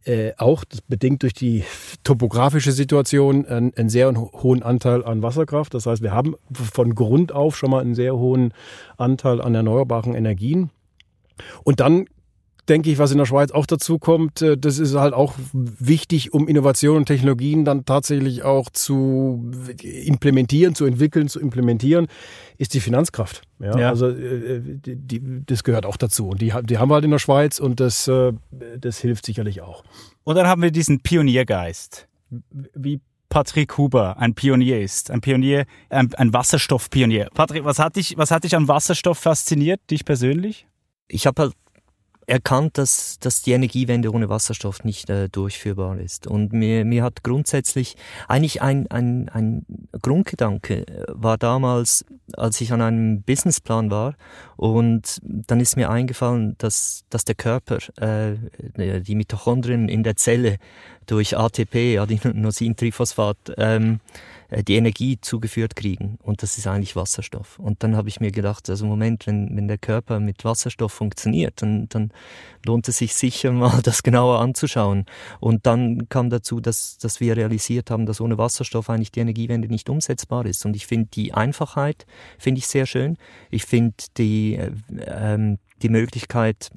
äh, 0.03 0.31
auch 0.37 0.63
bedingt 0.87 1.23
durch 1.23 1.33
die 1.33 1.63
topografische 2.03 2.71
Situation 2.71 3.45
einen, 3.45 3.73
einen, 3.75 3.89
sehr 3.89 4.11
hohen 4.15 4.63
Anteil 4.63 5.03
an 5.03 5.21
Wasserkraft. 5.21 5.73
Das 5.73 5.85
heißt, 5.85 6.01
wir 6.01 6.13
haben 6.13 6.35
von 6.51 6.95
Grund 6.95 7.31
auf 7.31 7.57
schon 7.57 7.71
mal 7.71 7.81
einen 7.81 7.93
sehr 7.93 8.15
hohen 8.15 8.53
Anteil 8.97 9.41
an 9.41 9.53
erneuerbaren 9.53 10.15
Energien. 10.15 10.71
Und 11.63 11.79
dann 11.81 12.05
denke 12.69 12.89
ich, 12.89 12.97
was 12.97 13.11
in 13.11 13.17
der 13.17 13.25
Schweiz 13.25 13.51
auch 13.51 13.65
dazu 13.65 13.99
kommt, 13.99 14.41
äh, 14.41 14.57
das 14.57 14.79
ist 14.79 14.95
halt 14.95 15.13
auch 15.13 15.35
wichtig, 15.53 16.33
um 16.33 16.47
Innovationen 16.47 16.99
und 16.99 17.05
Technologien 17.05 17.65
dann 17.65 17.85
tatsächlich 17.85 18.43
auch 18.43 18.69
zu 18.69 19.51
implementieren, 19.81 20.75
zu 20.75 20.85
entwickeln, 20.85 21.27
zu 21.27 21.39
implementieren, 21.39 22.07
ist 22.57 22.73
die 22.73 22.79
Finanzkraft. 22.79 23.41
Ja, 23.59 23.77
ja. 23.77 23.89
also 23.89 24.09
äh, 24.09 24.61
die, 24.61 24.95
die, 24.95 25.21
das 25.45 25.63
gehört 25.63 25.85
auch 25.85 25.97
dazu. 25.97 26.29
Und 26.29 26.41
die, 26.41 26.53
die 26.63 26.77
haben 26.77 26.89
wir 26.89 26.95
halt 26.95 27.05
in 27.05 27.11
der 27.11 27.19
Schweiz 27.19 27.59
und 27.59 27.79
das, 27.79 28.07
äh, 28.07 28.33
das 28.77 28.99
hilft 28.99 29.25
sicherlich 29.25 29.61
auch. 29.61 29.83
Und 30.23 30.35
dann 30.35 30.47
haben 30.47 30.61
wir 30.61 30.71
diesen 30.71 31.01
Pioniergeist. 31.01 32.07
Wie 32.75 33.01
Patrick 33.31 33.77
Huber 33.77 34.17
ein 34.17 34.35
Pionier 34.35 34.81
ist. 34.81 35.09
Ein 35.09 35.21
Pionier, 35.21 35.65
ein, 35.89 36.13
ein 36.15 36.33
Wasserstoffpionier. 36.33 37.29
Patrick, 37.33 37.63
was 37.63 37.79
hat 37.79 37.95
dich, 37.95 38.17
was 38.17 38.29
hat 38.29 38.43
dich 38.43 38.55
an 38.55 38.67
Wasserstoff 38.67 39.17
fasziniert, 39.17 39.79
dich 39.89 40.05
persönlich? 40.05 40.67
Ich 41.07 41.25
habe 41.25 41.41
halt 41.41 41.53
erkannt, 42.27 42.77
dass, 42.77 43.19
dass 43.19 43.41
die 43.41 43.51
Energiewende 43.51 44.11
ohne 44.11 44.29
Wasserstoff 44.29 44.83
nicht 44.83 45.09
äh, 45.09 45.29
durchführbar 45.29 45.97
ist. 45.99 46.27
Und 46.27 46.53
mir, 46.53 46.85
mir 46.85 47.03
hat 47.03 47.23
grundsätzlich 47.23 47.95
eigentlich 48.27 48.61
ein, 48.61 48.89
ein, 48.89 49.29
ein 49.29 49.65
Grundgedanke 50.01 50.87
äh, 50.87 51.05
war 51.07 51.37
damals, 51.37 52.05
als 52.33 52.61
ich 52.61 52.71
an 52.71 52.81
einem 52.81 53.21
Businessplan 53.23 53.91
war 53.91 54.15
und 54.55 55.19
dann 55.23 55.59
ist 55.59 55.75
mir 55.75 55.89
eingefallen, 55.89 56.55
dass, 56.57 57.03
dass 57.09 57.25
der 57.25 57.35
Körper, 57.35 57.79
äh, 57.97 58.35
die 59.01 59.15
Mitochondrien 59.15 59.89
in 59.89 60.03
der 60.03 60.15
Zelle 60.15 60.57
durch 61.07 61.37
ATP, 61.37 61.97
Adenosintriphosphat, 61.99 63.37
ähm, 63.57 63.99
äh, 64.15 64.40
die 64.51 64.75
Energie 64.75 65.19
zugeführt 65.21 65.75
kriegen. 65.77 66.17
Und 66.21 66.43
das 66.43 66.57
ist 66.57 66.67
eigentlich 66.67 66.95
Wasserstoff. 66.95 67.57
Und 67.57 67.83
dann 67.83 67.95
habe 67.95 68.09
ich 68.09 68.19
mir 68.19 68.31
gedacht, 68.31 68.69
also 68.69 68.85
Moment, 68.85 69.25
wenn, 69.25 69.55
wenn 69.55 69.67
der 69.67 69.77
Körper 69.77 70.19
mit 70.19 70.43
Wasserstoff 70.43 70.91
funktioniert, 70.91 71.61
dann, 71.61 71.87
dann 71.87 72.11
lohnt 72.65 72.87
es 72.89 72.97
sich 72.97 73.15
sicher 73.15 73.51
mal, 73.53 73.81
das 73.81 74.03
genauer 74.03 74.39
anzuschauen. 74.39 75.05
Und 75.39 75.65
dann 75.65 76.09
kam 76.09 76.29
dazu, 76.29 76.59
dass, 76.59 76.97
dass 76.97 77.21
wir 77.21 77.37
realisiert 77.37 77.89
haben, 77.89 78.05
dass 78.05 78.19
ohne 78.19 78.37
Wasserstoff 78.37 78.89
eigentlich 78.89 79.11
die 79.11 79.21
Energiewende 79.21 79.69
nicht 79.69 79.89
umsetzbar 79.89 80.45
ist. 80.45 80.65
Und 80.65 80.75
ich 80.75 80.85
finde 80.85 81.09
die 81.13 81.33
Einfachheit, 81.33 82.05
finde 82.37 82.59
ich 82.59 82.67
sehr 82.67 82.85
schön. 82.85 83.17
Ich 83.51 83.63
finde 83.63 83.95
die, 84.17 84.55
äh, 84.55 84.71
ähm, 85.07 85.59
die 85.81 85.89
Möglichkeit, 85.89 86.71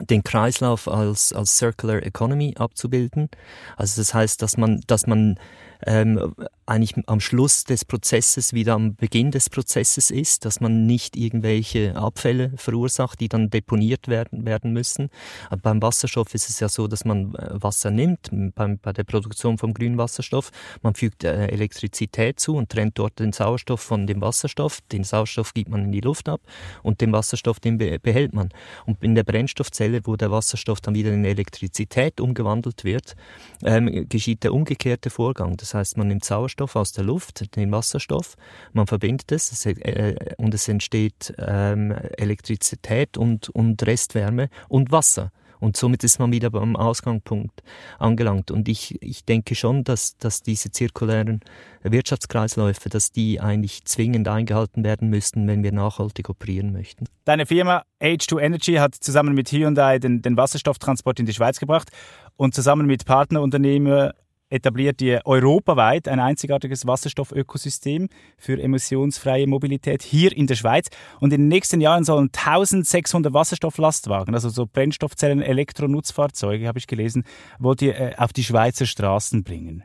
den 0.00 0.24
Kreislauf 0.24 0.88
als, 0.88 1.32
als 1.32 1.56
Circular 1.56 2.02
Economy 2.02 2.54
abzubilden. 2.56 3.28
Also 3.76 4.00
das 4.00 4.14
heißt, 4.14 4.42
dass 4.42 4.56
man, 4.56 4.80
dass 4.86 5.06
man 5.06 5.38
ähm, 5.86 6.34
eigentlich 6.66 6.94
am 7.06 7.20
Schluss 7.20 7.64
des 7.64 7.84
Prozesses 7.84 8.52
wieder 8.54 8.74
am 8.74 8.96
Beginn 8.96 9.30
des 9.30 9.50
Prozesses 9.50 10.10
ist, 10.10 10.44
dass 10.44 10.60
man 10.60 10.86
nicht 10.86 11.16
irgendwelche 11.16 11.94
Abfälle 11.96 12.52
verursacht, 12.56 13.20
die 13.20 13.28
dann 13.28 13.50
deponiert 13.50 14.08
werden, 14.08 14.46
werden 14.46 14.72
müssen. 14.72 15.10
Aber 15.50 15.60
beim 15.60 15.82
Wasserstoff 15.82 16.34
ist 16.34 16.48
es 16.48 16.60
ja 16.60 16.68
so, 16.68 16.88
dass 16.88 17.04
man 17.04 17.34
äh, 17.34 17.62
Wasser 17.62 17.90
nimmt, 17.90 18.30
beim, 18.54 18.78
bei 18.78 18.92
der 18.92 19.04
Produktion 19.04 19.58
vom 19.58 19.74
grünen 19.74 19.98
Wasserstoff, 19.98 20.50
man 20.82 20.94
fügt 20.94 21.24
äh, 21.24 21.48
Elektrizität 21.48 22.40
zu 22.40 22.56
und 22.56 22.70
trennt 22.70 22.98
dort 22.98 23.18
den 23.18 23.32
Sauerstoff 23.32 23.80
von 23.80 24.06
dem 24.06 24.20
Wasserstoff. 24.20 24.80
Den 24.92 25.04
Sauerstoff 25.04 25.52
gibt 25.52 25.68
man 25.68 25.84
in 25.84 25.92
die 25.92 26.00
Luft 26.00 26.28
ab 26.28 26.40
und 26.82 27.00
den 27.00 27.12
Wasserstoff, 27.12 27.60
den 27.60 27.76
behält 27.78 28.34
man. 28.34 28.48
Und 28.86 29.02
in 29.02 29.14
der 29.14 29.24
Brennstoffzelle, 29.24 30.00
wo 30.04 30.16
der 30.16 30.30
Wasserstoff 30.30 30.80
dann 30.80 30.94
wieder 30.94 31.12
in 31.12 31.24
Elektrizität 31.24 32.20
umgewandelt 32.20 32.84
wird, 32.84 33.16
ähm, 33.62 34.08
geschieht 34.08 34.44
der 34.44 34.54
umgekehrte 34.54 35.10
Vorgang. 35.10 35.56
Das 35.56 35.73
heißt, 35.74 35.96
man 35.96 36.08
nimmt 36.08 36.24
Sauerstoff 36.24 36.76
aus 36.76 36.92
der 36.92 37.04
Luft, 37.04 37.56
den 37.56 37.72
Wasserstoff, 37.72 38.36
man 38.72 38.86
verbindet 38.86 39.32
es, 39.32 39.52
es 39.52 39.66
äh, 39.66 40.34
und 40.38 40.54
es 40.54 40.68
entsteht 40.68 41.34
ähm, 41.38 41.92
Elektrizität 42.16 43.16
und, 43.16 43.48
und 43.50 43.84
Restwärme 43.84 44.48
und 44.68 44.92
Wasser. 44.92 45.30
Und 45.64 45.78
somit 45.78 46.04
ist 46.04 46.18
man 46.18 46.30
wieder 46.30 46.50
beim 46.50 46.76
Ausgangspunkt 46.76 47.62
angelangt. 47.98 48.50
Und 48.50 48.68
ich, 48.68 49.00
ich 49.02 49.24
denke 49.24 49.54
schon, 49.54 49.82
dass, 49.82 50.18
dass 50.18 50.42
diese 50.42 50.70
zirkulären 50.70 51.40
Wirtschaftskreisläufe, 51.82 52.90
dass 52.90 53.12
die 53.12 53.40
eigentlich 53.40 53.84
zwingend 53.86 54.28
eingehalten 54.28 54.84
werden 54.84 55.08
müssten, 55.08 55.46
wenn 55.48 55.62
wir 55.62 55.72
nachhaltig 55.72 56.28
operieren 56.28 56.72
möchten. 56.72 57.06
Deine 57.24 57.46
Firma 57.46 57.84
H2 58.02 58.40
Energy 58.40 58.74
hat 58.74 58.94
zusammen 58.94 59.34
mit 59.34 59.50
Hyundai 59.50 59.98
den, 59.98 60.20
den 60.20 60.36
Wasserstofftransport 60.36 61.18
in 61.20 61.24
die 61.24 61.32
Schweiz 61.32 61.58
gebracht 61.58 61.90
und 62.36 62.54
zusammen 62.54 62.86
mit 62.86 63.06
Partnerunternehmer 63.06 64.12
etabliert 64.50 65.00
ihr 65.02 65.22
europaweit 65.24 66.08
ein 66.08 66.20
einzigartiges 66.20 66.86
Wasserstoffökosystem 66.86 68.08
für 68.36 68.60
emissionsfreie 68.60 69.46
Mobilität 69.46 70.02
hier 70.02 70.36
in 70.36 70.46
der 70.46 70.54
Schweiz. 70.54 70.88
Und 71.20 71.32
in 71.32 71.42
den 71.42 71.48
nächsten 71.48 71.80
Jahren 71.80 72.04
sollen 72.04 72.30
1600 72.32 73.32
Wasserstofflastwagen, 73.32 74.34
also 74.34 74.48
so 74.48 74.66
Brennstoffzellen, 74.66 75.42
Elektronutzfahrzeuge, 75.42 76.68
habe 76.68 76.78
ich 76.78 76.86
gelesen, 76.86 77.24
wollt 77.58 77.82
ihr 77.82 77.98
äh, 77.98 78.14
auf 78.16 78.32
die 78.32 78.44
Schweizer 78.44 78.86
Straßen 78.86 79.44
bringen. 79.44 79.84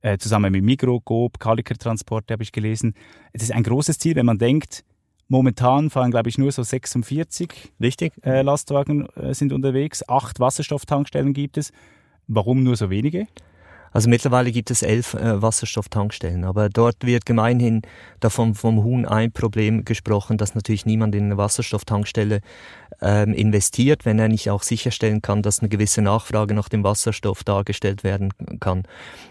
Äh, 0.00 0.18
zusammen 0.18 0.52
mit 0.52 0.64
Migro, 0.64 1.00
Coop, 1.00 1.38
Kaliker 1.38 1.76
Transporte 1.76 2.34
habe 2.34 2.42
ich 2.42 2.52
gelesen. 2.52 2.94
Es 3.32 3.42
ist 3.42 3.52
ein 3.52 3.62
großes 3.62 3.98
Ziel, 3.98 4.16
wenn 4.16 4.26
man 4.26 4.38
denkt, 4.38 4.84
Momentan 5.28 5.88
fahren, 5.88 6.10
glaube 6.10 6.28
ich, 6.28 6.36
nur 6.36 6.52
so 6.52 6.62
46 6.62 7.72
Richtig. 7.80 8.12
Äh, 8.22 8.42
Lastwagen 8.42 9.08
äh, 9.16 9.32
sind 9.32 9.52
unterwegs. 9.52 10.06
Acht 10.08 10.38
Wasserstofftankstellen 10.38 11.32
gibt 11.32 11.56
es. 11.56 11.72
Warum 12.26 12.62
nur 12.62 12.76
so 12.76 12.90
wenige? 12.90 13.26
Also 13.94 14.10
mittlerweile 14.10 14.50
gibt 14.50 14.72
es 14.72 14.82
elf 14.82 15.14
äh, 15.14 15.40
Wasserstofftankstellen, 15.40 16.44
aber 16.44 16.68
dort 16.68 17.06
wird 17.06 17.24
gemeinhin 17.26 17.82
davon 18.18 18.56
vom 18.56 18.82
Huhn 18.82 19.06
ein 19.06 19.30
Problem 19.30 19.84
gesprochen, 19.84 20.36
dass 20.36 20.56
natürlich 20.56 20.84
niemand 20.84 21.14
in 21.14 21.26
eine 21.26 21.36
Wasserstofftankstelle 21.36 22.40
ähm, 23.00 23.32
investiert, 23.34 24.04
wenn 24.04 24.18
er 24.18 24.26
nicht 24.26 24.50
auch 24.50 24.64
sicherstellen 24.64 25.22
kann, 25.22 25.42
dass 25.42 25.60
eine 25.60 25.68
gewisse 25.68 26.02
Nachfrage 26.02 26.54
nach 26.54 26.68
dem 26.68 26.82
Wasserstoff 26.82 27.44
dargestellt 27.44 28.02
werden 28.02 28.32
kann. 28.58 28.82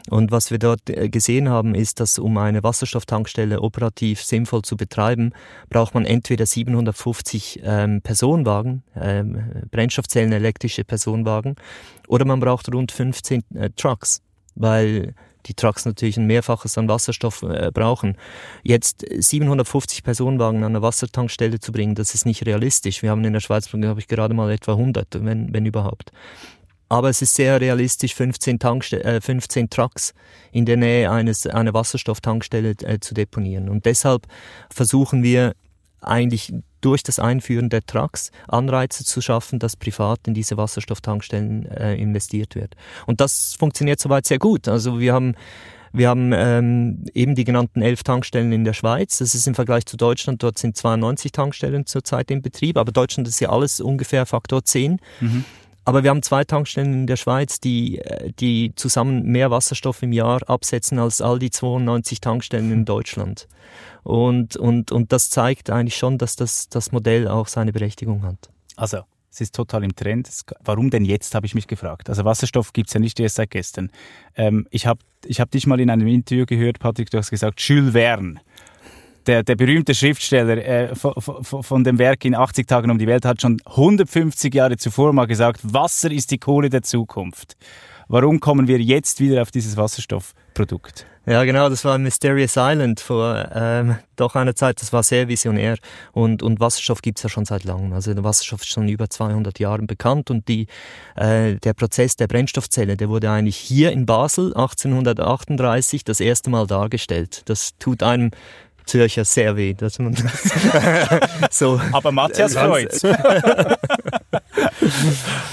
Und 0.09 0.31
was 0.31 0.49
wir 0.49 0.59
dort 0.59 0.89
äh, 0.89 1.09
gesehen 1.09 1.49
haben, 1.49 1.75
ist, 1.75 1.99
dass 1.99 2.17
um 2.17 2.37
eine 2.37 2.63
Wasserstofftankstelle 2.63 3.59
operativ 3.59 4.23
sinnvoll 4.23 4.61
zu 4.61 4.77
betreiben, 4.77 5.33
braucht 5.69 5.93
man 5.93 6.05
entweder 6.05 6.45
750 6.45 7.59
ähm, 7.65 8.01
Personenwagen, 8.01 8.83
ähm, 8.95 9.43
Brennstoffzellen 9.71 10.31
elektrische 10.31 10.85
Personenwagen, 10.85 11.57
oder 12.07 12.23
man 12.23 12.39
braucht 12.39 12.73
rund 12.73 12.93
15 12.93 13.43
äh, 13.55 13.69
Trucks 13.75 14.21
weil 14.55 15.13
die 15.45 15.53
Trucks 15.53 15.85
natürlich 15.85 16.17
ein 16.17 16.25
Mehrfaches 16.25 16.77
an 16.77 16.87
Wasserstoff 16.87 17.43
äh, 17.43 17.71
brauchen. 17.73 18.17
Jetzt 18.63 19.05
750 19.09 20.03
Personenwagen 20.03 20.63
an 20.63 20.71
eine 20.71 20.81
Wassertankstelle 20.81 21.59
zu 21.59 21.71
bringen, 21.71 21.95
das 21.95 22.13
ist 22.13 22.25
nicht 22.25 22.45
realistisch. 22.45 23.01
Wir 23.01 23.11
haben 23.11 23.23
in 23.25 23.33
der 23.33 23.39
Schweiz, 23.39 23.69
glaube 23.69 23.99
ich, 23.99 24.07
gerade 24.07 24.33
mal 24.33 24.51
etwa 24.51 24.73
100, 24.73 25.23
wenn, 25.25 25.53
wenn 25.53 25.65
überhaupt. 25.65 26.11
Aber 26.89 27.09
es 27.09 27.21
ist 27.21 27.33
sehr 27.35 27.59
realistisch, 27.59 28.13
15, 28.13 28.59
Tankste 28.59 29.03
äh, 29.03 29.19
15 29.19 29.69
Trucks 29.69 30.13
in 30.51 30.65
der 30.65 30.77
Nähe 30.77 31.09
eines, 31.09 31.47
einer 31.47 31.73
Wasserstofftankstelle 31.73 32.75
äh, 32.83 32.99
zu 32.99 33.13
deponieren. 33.13 33.67
Und 33.69 33.85
deshalb 33.85 34.27
versuchen 34.69 35.23
wir 35.23 35.55
eigentlich 36.01 36.53
durch 36.83 37.03
das 37.03 37.19
Einführen 37.19 37.69
der 37.69 37.85
Trucks 37.85 38.31
Anreize 38.47 39.03
zu 39.03 39.21
schaffen, 39.21 39.59
dass 39.59 39.75
privat 39.75 40.19
in 40.27 40.33
diese 40.33 40.57
Wasserstofftankstellen 40.57 41.65
äh, 41.65 41.95
investiert 41.95 42.55
wird. 42.55 42.75
Und 43.05 43.21
das 43.21 43.55
funktioniert 43.57 43.99
soweit 43.99 44.25
sehr 44.25 44.39
gut. 44.39 44.67
Also 44.67 44.99
wir 44.99 45.13
haben 45.13 45.35
wir 45.95 46.09
haben 46.09 46.33
ähm, 46.33 47.05
eben 47.13 47.35
die 47.35 47.43
genannten 47.43 47.83
elf 47.83 48.01
Tankstellen 48.01 48.51
in 48.51 48.63
der 48.63 48.73
Schweiz. 48.73 49.19
Das 49.19 49.35
ist 49.35 49.47
im 49.47 49.53
Vergleich 49.53 49.85
zu 49.85 49.95
Deutschland, 49.95 50.41
dort 50.41 50.57
sind 50.57 50.75
92 50.75 51.31
Tankstellen 51.31 51.85
zurzeit 51.85 52.31
in 52.31 52.41
Betrieb, 52.41 52.77
aber 52.77 52.91
Deutschland 52.91 53.27
ist 53.27 53.39
ja 53.39 53.49
alles 53.49 53.79
ungefähr 53.79 54.25
Faktor 54.25 54.65
10. 54.65 54.99
Mhm. 55.21 55.45
Aber 55.85 56.03
wir 56.03 56.09
haben 56.09 56.23
zwei 56.23 56.43
Tankstellen 56.43 56.93
in 56.93 57.07
der 57.07 57.17
Schweiz, 57.17 57.59
die, 57.59 57.99
äh, 57.99 58.31
die 58.39 58.73
zusammen 58.75 59.23
mehr 59.23 59.51
Wasserstoff 59.51 60.01
im 60.01 60.13
Jahr 60.13 60.41
absetzen 60.49 60.99
als 60.99 61.21
all 61.21 61.39
die 61.39 61.51
92 61.51 62.21
Tankstellen 62.21 62.71
in 62.71 62.85
Deutschland. 62.85 63.47
Und, 64.03 64.55
und, 64.55 64.91
und 64.91 65.11
das 65.11 65.29
zeigt 65.29 65.69
eigentlich 65.69 65.97
schon, 65.97 66.17
dass 66.17 66.35
das, 66.35 66.69
das 66.69 66.91
Modell 66.91 67.27
auch 67.27 67.47
seine 67.47 67.71
Berechtigung 67.73 68.23
hat. 68.23 68.49
Also, 68.75 68.99
es 69.33 69.41
ist 69.41 69.55
total 69.55 69.83
im 69.83 69.95
Trend. 69.95 70.29
Warum 70.63 70.89
denn 70.89 71.05
jetzt, 71.05 71.33
habe 71.33 71.47
ich 71.47 71.55
mich 71.55 71.67
gefragt. 71.67 72.07
Also 72.07 72.23
Wasserstoff 72.23 72.71
gibt 72.71 72.89
es 72.89 72.93
ja 72.93 72.99
nicht 72.99 73.19
erst 73.19 73.35
seit 73.35 73.49
gestern. 73.49 73.91
Ähm, 74.35 74.67
ich 74.69 74.85
habe 74.85 74.99
ich 75.25 75.39
hab 75.39 75.49
dich 75.49 75.65
mal 75.65 75.79
in 75.79 75.89
einem 75.89 76.07
Interview 76.07 76.45
gehört, 76.45 76.79
Patrick, 76.79 77.09
du 77.09 77.17
hast 77.17 77.31
gesagt, 77.31 77.59
Jules 77.61 77.93
Verne, 77.93 78.41
der, 79.27 79.43
der 79.43 79.55
berühmte 79.55 79.93
Schriftsteller 79.95 80.57
äh, 80.57 80.95
von, 80.95 81.13
von, 81.15 81.63
von 81.63 81.83
dem 81.83 81.99
Werk 81.99 82.25
in 82.25 82.35
80 82.35 82.67
Tagen 82.67 82.91
um 82.91 82.97
die 82.97 83.07
Welt, 83.07 83.25
hat 83.25 83.41
schon 83.41 83.61
150 83.65 84.53
Jahre 84.53 84.77
zuvor 84.77 85.13
mal 85.13 85.25
gesagt, 85.25 85.61
Wasser 85.63 86.11
ist 86.11 86.31
die 86.31 86.37
Kohle 86.37 86.69
der 86.69 86.83
Zukunft. 86.83 87.55
Warum 88.07 88.39
kommen 88.39 88.67
wir 88.67 88.79
jetzt 88.79 89.19
wieder 89.19 89.41
auf 89.41 89.51
dieses 89.51 89.77
Wasserstoffprodukt? 89.77 91.05
Ja, 91.25 91.45
genau, 91.45 91.69
das 91.69 91.85
war 91.85 91.97
Mysterious 91.97 92.57
Island 92.57 92.99
vor 92.99 93.49
ähm, 93.55 93.95
doch 94.17 94.35
einer 94.35 94.55
Zeit, 94.55 94.81
das 94.81 94.91
war 94.91 95.03
sehr 95.03 95.29
visionär 95.29 95.77
und, 96.11 96.43
und 96.43 96.59
Wasserstoff 96.59 97.01
gibt's 97.01 97.23
ja 97.23 97.29
schon 97.29 97.45
seit 97.45 97.63
langem. 97.63 97.93
Also 97.93 98.13
der 98.13 98.25
Wasserstoff 98.25 98.61
ist 98.61 98.67
schon 98.67 98.89
über 98.89 99.09
200 99.09 99.57
Jahren 99.57 99.87
bekannt 99.87 100.29
und 100.31 100.49
die, 100.49 100.67
äh, 101.15 101.55
der 101.55 101.73
Prozess 101.73 102.17
der 102.17 102.27
Brennstoffzelle, 102.27 102.97
der 102.97 103.07
wurde 103.07 103.31
eigentlich 103.31 103.55
hier 103.55 103.93
in 103.93 104.05
Basel 104.05 104.47
1838 104.47 106.03
das 106.03 106.19
erste 106.19 106.49
Mal 106.49 106.67
dargestellt. 106.67 107.43
Das 107.45 107.71
tut 107.79 108.03
einem 108.03 108.31
Zürcher 108.85 109.25
sehr 109.25 109.55
weh, 109.57 109.73
dass 109.73 109.99
man 109.99 110.15
so. 111.51 111.79
Aber 111.91 112.11
Matthias 112.11 112.53
freut's. 112.55 113.03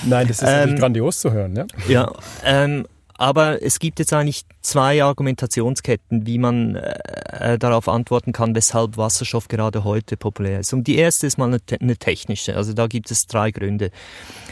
Nein, 0.05 0.29
das 0.29 0.43
ist 0.43 0.49
ähm, 0.49 0.77
grandios 0.77 1.21
zu 1.21 1.33
hören, 1.33 1.57
ja. 1.57 1.67
Ja, 1.89 2.13
ähm, 2.45 2.87
aber 3.21 3.63
es 3.63 3.79
gibt 3.79 3.99
jetzt 3.99 4.15
eigentlich 4.15 4.47
zwei 4.63 5.05
Argumentationsketten, 5.05 6.27
wie 6.27 6.39
man 6.39 6.77
äh, 6.77 7.59
darauf 7.59 7.87
antworten 7.87 8.33
kann, 8.33 8.55
weshalb 8.55 8.97
Wasserstoff 8.97 9.47
gerade 9.49 9.85
heute 9.85 10.17
populär 10.17 10.61
ist. 10.61 10.73
Und 10.73 10.87
die 10.87 10.97
erste 10.97 11.27
ist 11.27 11.37
mal 11.37 11.49
eine, 11.49 11.59
eine 11.83 11.99
technische. 11.99 12.57
Also 12.57 12.73
da 12.73 12.87
gibt 12.87 13.11
es 13.11 13.27
drei 13.27 13.51
Gründe. 13.51 13.91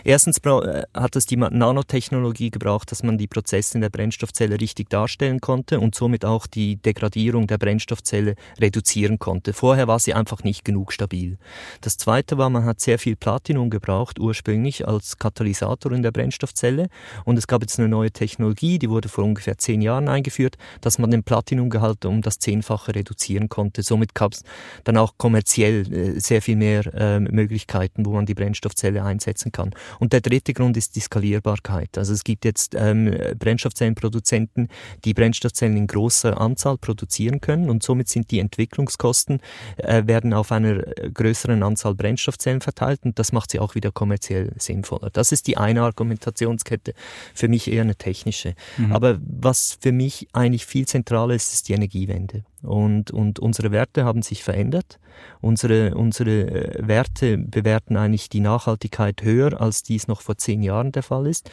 Erstens 0.04 0.36
äh, 0.44 0.82
hat 0.92 1.16
es 1.16 1.24
die 1.24 1.36
Nanotechnologie 1.36 2.50
gebraucht, 2.50 2.92
dass 2.92 3.02
man 3.02 3.16
die 3.16 3.26
Prozesse 3.26 3.78
in 3.78 3.80
der 3.80 3.88
Brennstoffzelle 3.88 4.60
richtig 4.60 4.90
darstellen 4.90 5.40
konnte 5.40 5.80
und 5.80 5.94
somit 5.94 6.26
auch 6.26 6.46
die 6.46 6.76
Degradierung 6.76 7.46
der 7.46 7.56
Brennstoffzelle 7.56 8.34
reduzieren 8.60 9.18
konnte. 9.18 9.54
Vorher 9.54 9.88
war 9.88 9.98
sie 9.98 10.12
einfach 10.12 10.44
nicht 10.44 10.66
genug 10.66 10.92
stabil. 10.92 11.38
Das 11.80 11.96
zweite 11.96 12.36
war, 12.36 12.50
man 12.50 12.66
hat 12.66 12.82
sehr 12.82 12.98
viel 12.98 13.16
Platinum 13.16 13.70
gebraucht, 13.70 14.20
ursprünglich 14.20 14.86
als 14.86 15.18
Katalysator 15.18 15.92
in 15.92 16.02
der 16.02 16.12
Brennstoffzelle. 16.12 16.88
Und 17.24 17.38
es 17.38 17.46
gab 17.46 17.62
jetzt 17.62 17.78
eine 17.78 17.88
neue 17.88 18.10
Technologie, 18.10 18.57
die 18.60 18.90
wurde 18.90 19.08
vor 19.08 19.24
ungefähr 19.24 19.58
zehn 19.58 19.80
Jahren 19.80 20.08
eingeführt, 20.08 20.56
dass 20.80 20.98
man 20.98 21.10
den 21.10 21.22
Platinumgehalt 21.22 22.04
um 22.04 22.22
das 22.22 22.38
Zehnfache 22.38 22.94
reduzieren 22.94 23.48
konnte. 23.48 23.82
Somit 23.82 24.14
gab 24.14 24.32
es 24.32 24.42
dann 24.84 24.96
auch 24.96 25.14
kommerziell 25.16 25.92
äh, 25.92 26.20
sehr 26.20 26.42
viel 26.42 26.56
mehr 26.56 26.86
äh, 26.94 27.20
Möglichkeiten, 27.20 28.04
wo 28.04 28.12
man 28.12 28.26
die 28.26 28.34
Brennstoffzelle 28.34 29.04
einsetzen 29.04 29.52
kann. 29.52 29.70
Und 29.98 30.12
der 30.12 30.20
dritte 30.20 30.52
Grund 30.52 30.76
ist 30.76 30.96
die 30.96 31.00
Skalierbarkeit. 31.00 31.96
Also 31.96 32.12
es 32.12 32.24
gibt 32.24 32.44
jetzt 32.44 32.74
ähm, 32.74 33.14
Brennstoffzellenproduzenten, 33.38 34.68
die 35.04 35.14
Brennstoffzellen 35.14 35.76
in 35.76 35.86
großer 35.86 36.40
Anzahl 36.40 36.78
produzieren 36.78 37.40
können 37.40 37.70
und 37.70 37.82
somit 37.82 38.08
sind 38.08 38.30
die 38.30 38.40
Entwicklungskosten 38.40 39.40
äh, 39.76 40.06
werden 40.06 40.32
auf 40.32 40.52
einer 40.52 40.82
größeren 40.82 41.62
Anzahl 41.62 41.94
Brennstoffzellen 41.94 42.60
verteilt 42.60 43.00
und 43.04 43.18
das 43.18 43.32
macht 43.32 43.50
sie 43.50 43.60
auch 43.60 43.74
wieder 43.74 43.92
kommerziell 43.92 44.52
sinnvoller. 44.58 45.10
Das 45.10 45.32
ist 45.32 45.46
die 45.46 45.56
eine 45.56 45.82
Argumentationskette, 45.82 46.94
für 47.34 47.48
mich 47.48 47.70
eher 47.70 47.82
eine 47.82 47.96
technische. 47.96 48.47
Mhm. 48.76 48.92
Aber 48.92 49.18
was 49.20 49.78
für 49.80 49.92
mich 49.92 50.28
eigentlich 50.32 50.66
viel 50.66 50.86
zentraler 50.86 51.34
ist, 51.34 51.52
ist 51.52 51.68
die 51.68 51.74
Energiewende. 51.74 52.44
Und, 52.62 53.10
und 53.10 53.38
unsere 53.38 53.70
Werte 53.70 54.04
haben 54.04 54.22
sich 54.22 54.42
verändert. 54.42 54.98
Unsere, 55.40 55.94
unsere 55.94 56.78
äh, 56.78 56.86
Werte 56.86 57.38
bewerten 57.38 57.96
eigentlich 57.96 58.28
die 58.28 58.40
Nachhaltigkeit 58.40 59.22
höher, 59.22 59.60
als 59.60 59.82
dies 59.82 60.08
noch 60.08 60.20
vor 60.20 60.36
zehn 60.38 60.62
Jahren 60.62 60.92
der 60.92 61.02
Fall 61.02 61.26
ist. 61.26 61.50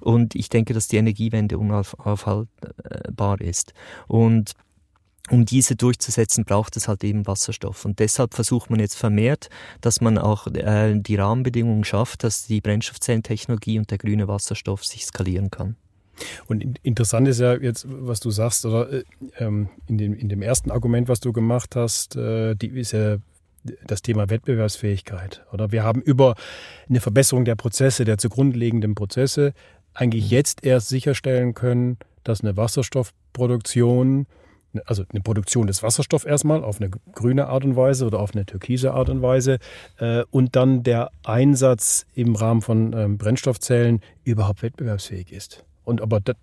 Und 0.00 0.34
ich 0.34 0.48
denke, 0.48 0.74
dass 0.74 0.88
die 0.88 0.96
Energiewende 0.96 1.58
unaufhaltbar 1.58 3.40
ist. 3.40 3.72
Und 4.06 4.54
um 5.30 5.44
diese 5.44 5.76
durchzusetzen, 5.76 6.44
braucht 6.44 6.76
es 6.76 6.88
halt 6.88 7.04
eben 7.04 7.26
Wasserstoff. 7.26 7.84
Und 7.84 7.98
deshalb 7.98 8.34
versucht 8.34 8.70
man 8.70 8.80
jetzt 8.80 8.96
vermehrt, 8.96 9.50
dass 9.80 10.00
man 10.00 10.18
auch 10.18 10.46
äh, 10.48 10.94
die 10.98 11.16
Rahmenbedingungen 11.16 11.84
schafft, 11.84 12.24
dass 12.24 12.46
die 12.46 12.60
Brennstoffzellentechnologie 12.60 13.78
und 13.78 13.90
der 13.90 13.98
grüne 13.98 14.28
Wasserstoff 14.28 14.84
sich 14.84 15.04
skalieren 15.04 15.50
kann. 15.50 15.76
Und 16.46 16.78
interessant 16.82 17.28
ist 17.28 17.40
ja 17.40 17.54
jetzt, 17.54 17.86
was 17.88 18.20
du 18.20 18.30
sagst, 18.30 18.64
oder 18.66 18.92
äh, 18.92 19.04
ähm, 19.38 19.68
in, 19.86 19.98
dem, 19.98 20.14
in 20.14 20.28
dem 20.28 20.42
ersten 20.42 20.70
Argument, 20.70 21.08
was 21.08 21.20
du 21.20 21.32
gemacht 21.32 21.76
hast, 21.76 22.16
äh, 22.16 22.54
die 22.54 22.68
ist 22.68 22.92
ja 22.92 23.18
das 23.86 24.02
Thema 24.02 24.30
Wettbewerbsfähigkeit. 24.30 25.44
Oder 25.52 25.72
wir 25.72 25.82
haben 25.82 26.00
über 26.00 26.34
eine 26.88 27.00
Verbesserung 27.00 27.44
der 27.44 27.56
Prozesse, 27.56 28.04
der 28.04 28.18
zugrunde 28.18 28.58
liegenden 28.58 28.94
Prozesse, 28.94 29.52
eigentlich 29.94 30.30
jetzt 30.30 30.64
erst 30.64 30.88
sicherstellen 30.88 31.54
können, 31.54 31.98
dass 32.24 32.42
eine 32.42 32.56
Wasserstoffproduktion, 32.56 34.26
also 34.84 35.04
eine 35.10 35.20
Produktion 35.20 35.66
des 35.66 35.82
Wasserstoffs 35.82 36.24
erstmal 36.24 36.62
auf 36.62 36.80
eine 36.80 36.90
grüne 37.12 37.48
Art 37.48 37.64
und 37.64 37.74
Weise 37.74 38.06
oder 38.06 38.20
auf 38.20 38.34
eine 38.34 38.46
türkise 38.46 38.92
Art 38.92 39.08
und 39.08 39.22
Weise 39.22 39.58
äh, 39.98 40.24
und 40.30 40.56
dann 40.56 40.82
der 40.82 41.10
Einsatz 41.24 42.06
im 42.14 42.36
Rahmen 42.36 42.60
von 42.60 42.92
ähm, 42.92 43.18
Brennstoffzellen 43.18 44.02
überhaupt 44.24 44.62
wettbewerbsfähig 44.62 45.32
ist. 45.32 45.64
Und 45.88 46.02
aber 46.02 46.20
das, 46.20 46.36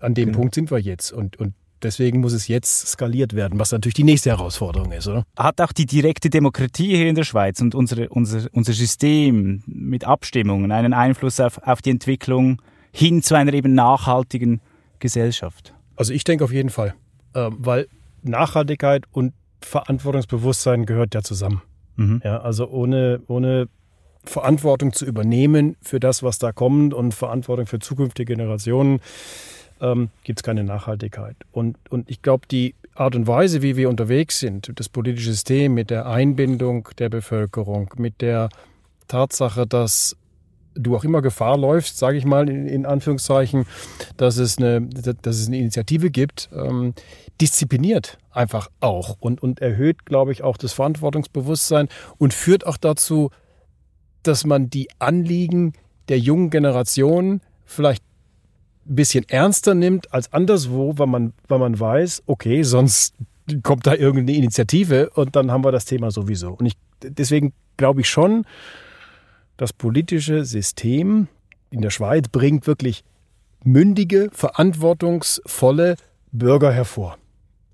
an 0.00 0.14
dem 0.14 0.26
genau. 0.26 0.38
Punkt 0.38 0.54
sind 0.54 0.70
wir 0.70 0.78
jetzt. 0.78 1.12
Und, 1.12 1.36
und 1.36 1.54
deswegen 1.82 2.20
muss 2.20 2.32
es 2.32 2.46
jetzt 2.46 2.86
skaliert 2.86 3.34
werden, 3.34 3.58
was 3.58 3.72
natürlich 3.72 3.94
die 3.94 4.04
nächste 4.04 4.30
Herausforderung 4.30 4.92
ist, 4.92 5.08
oder? 5.08 5.24
Hat 5.36 5.60
auch 5.60 5.72
die 5.72 5.86
direkte 5.86 6.30
Demokratie 6.30 6.96
hier 6.96 7.08
in 7.08 7.16
der 7.16 7.24
Schweiz 7.24 7.60
und 7.60 7.74
unsere, 7.74 8.08
unser, 8.08 8.48
unser 8.52 8.72
System 8.72 9.64
mit 9.66 10.04
Abstimmungen 10.04 10.70
einen 10.70 10.92
Einfluss 10.92 11.40
auf, 11.40 11.58
auf 11.66 11.82
die 11.82 11.90
Entwicklung 11.90 12.62
hin 12.92 13.22
zu 13.22 13.34
einer 13.34 13.52
eben 13.54 13.74
nachhaltigen 13.74 14.60
Gesellschaft? 15.00 15.74
Also 15.96 16.12
ich 16.12 16.22
denke 16.22 16.44
auf 16.44 16.52
jeden 16.52 16.70
Fall, 16.70 16.94
äh, 17.34 17.50
weil 17.50 17.88
Nachhaltigkeit 18.22 19.04
und 19.10 19.32
Verantwortungsbewusstsein 19.60 20.86
gehört 20.86 21.14
ja 21.14 21.22
zusammen. 21.22 21.62
Mhm. 21.96 22.20
Ja, 22.24 22.40
also 22.40 22.68
ohne, 22.68 23.20
ohne 23.26 23.68
Verantwortung 24.24 24.92
zu 24.92 25.04
übernehmen 25.04 25.76
für 25.82 26.00
das, 26.00 26.22
was 26.22 26.38
da 26.38 26.52
kommt 26.52 26.94
und 26.94 27.12
Verantwortung 27.12 27.66
für 27.66 27.78
zukünftige 27.78 28.34
Generationen, 28.34 29.00
ähm, 29.80 30.10
gibt 30.24 30.40
es 30.40 30.42
keine 30.42 30.64
Nachhaltigkeit. 30.64 31.36
Und, 31.50 31.76
und 31.90 32.08
ich 32.08 32.22
glaube, 32.22 32.46
die 32.50 32.74
Art 32.94 33.16
und 33.16 33.26
Weise, 33.26 33.62
wie 33.62 33.76
wir 33.76 33.88
unterwegs 33.88 34.38
sind, 34.38 34.72
das 34.76 34.88
politische 34.88 35.30
System 35.30 35.74
mit 35.74 35.90
der 35.90 36.06
Einbindung 36.06 36.88
der 36.98 37.08
Bevölkerung, 37.08 37.90
mit 37.96 38.20
der 38.20 38.48
Tatsache, 39.08 39.66
dass 39.66 40.16
du 40.74 40.96
auch 40.96 41.04
immer 41.04 41.20
Gefahr 41.20 41.58
läufst, 41.58 41.98
sage 41.98 42.16
ich 42.16 42.24
mal 42.24 42.48
in, 42.48 42.66
in, 42.66 42.86
Anführungszeichen, 42.86 43.66
dass 44.16 44.36
es 44.36 44.58
eine, 44.58 44.82
dass 44.82 45.36
es 45.36 45.48
eine 45.48 45.58
Initiative 45.58 46.10
gibt, 46.10 46.48
ähm, 46.54 46.94
diszipliniert 47.40 48.18
einfach 48.30 48.70
auch 48.80 49.16
und, 49.20 49.42
und 49.42 49.60
erhöht, 49.60 50.06
glaube 50.06 50.32
ich, 50.32 50.42
auch 50.42 50.56
das 50.56 50.72
Verantwortungsbewusstsein 50.72 51.88
und 52.18 52.32
führt 52.32 52.66
auch 52.66 52.76
dazu, 52.76 53.30
dass 54.22 54.44
man 54.44 54.70
die 54.70 54.88
Anliegen 54.98 55.72
der 56.08 56.18
jungen 56.18 56.50
Generation 56.50 57.40
vielleicht 57.64 58.02
ein 58.86 58.96
bisschen 58.96 59.28
ernster 59.28 59.74
nimmt 59.74 60.12
als 60.12 60.32
anderswo, 60.32 60.98
weil 60.98 61.06
man, 61.06 61.32
weil 61.48 61.58
man 61.58 61.78
weiß, 61.78 62.24
okay, 62.26 62.62
sonst 62.62 63.14
kommt 63.62 63.86
da 63.86 63.94
irgendeine 63.94 64.38
Initiative 64.38 65.10
und 65.10 65.36
dann 65.36 65.50
haben 65.50 65.64
wir 65.64 65.72
das 65.72 65.84
Thema 65.84 66.10
sowieso. 66.10 66.52
Und 66.52 66.66
ich, 66.66 66.74
deswegen 67.02 67.52
glaube 67.76 68.00
ich 68.00 68.08
schon, 68.08 68.44
das 69.56 69.72
politische 69.72 70.44
System 70.44 71.28
in 71.70 71.80
der 71.80 71.90
Schweiz 71.90 72.28
bringt 72.28 72.66
wirklich 72.66 73.04
mündige, 73.64 74.28
verantwortungsvolle 74.32 75.96
Bürger 76.32 76.72
hervor. 76.72 77.18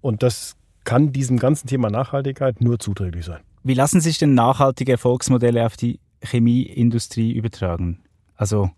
Und 0.01 0.23
das 0.23 0.55
kann 0.85 1.13
diesem 1.13 1.39
ganzen 1.39 1.67
Thema 1.67 1.91
Nachhaltigkeit 1.91 2.61
nur 2.61 2.79
zuträglich 2.79 3.25
sein. 3.25 3.41
Wie 3.63 3.75
lassen 3.75 4.01
sich 4.01 4.19
denn 4.19 4.35
nachhaltige 4.35 4.93
Erfolgsmodelle 4.93 5.65
auf 5.65 5.77
die 5.77 5.99
Chemieindustrie 6.23 7.33
übertragen? 7.33 8.01
Also 8.37 8.71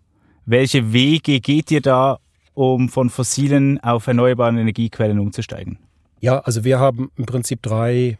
welche 0.45 0.91
Wege 0.91 1.39
geht 1.39 1.71
ihr 1.71 1.81
da, 1.81 2.19
um 2.53 2.89
von 2.89 3.09
fossilen 3.09 3.79
auf 3.79 4.07
erneuerbaren 4.07 4.57
Energiequellen 4.57 5.19
umzusteigen? 5.19 5.77
Ja, 6.19 6.39
also 6.39 6.63
wir 6.63 6.79
haben 6.79 7.11
im 7.15 7.25
Prinzip 7.25 7.61
drei, 7.61 8.17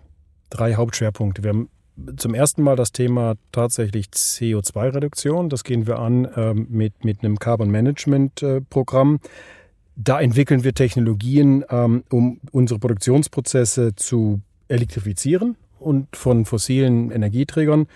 drei 0.50 0.76
Hauptschwerpunkte. 0.76 1.44
Wir 1.44 1.50
haben 1.50 1.70
zum 2.18 2.34
ersten 2.34 2.64
Mal 2.64 2.76
das 2.76 2.92
Thema 2.92 3.36
tatsächlich 3.52 4.08
CO2-Reduktion. 4.08 5.50
Das 5.50 5.64
gehen 5.64 5.86
wir 5.88 6.00
an 6.00 6.28
ähm, 6.36 6.68
mit, 6.70 7.04
mit 7.04 7.24
einem 7.24 7.38
Carbon 7.38 7.70
Management-Programm. 7.70 9.16
Äh, 9.16 9.28
da 9.98 10.22
entwickeln 10.22 10.64
wir 10.64 10.74
Technologien, 10.74 11.66
ähm, 11.70 12.04
um 12.10 12.40
unsere 12.52 12.80
Produktionsprozesse 12.80 13.96
zu 13.96 14.42
elektrifizieren 14.68 15.58
und 15.80 16.16
von 16.16 16.46
fossilen 16.46 17.12
Energieträgern 17.12 17.84
äh, 17.84 17.88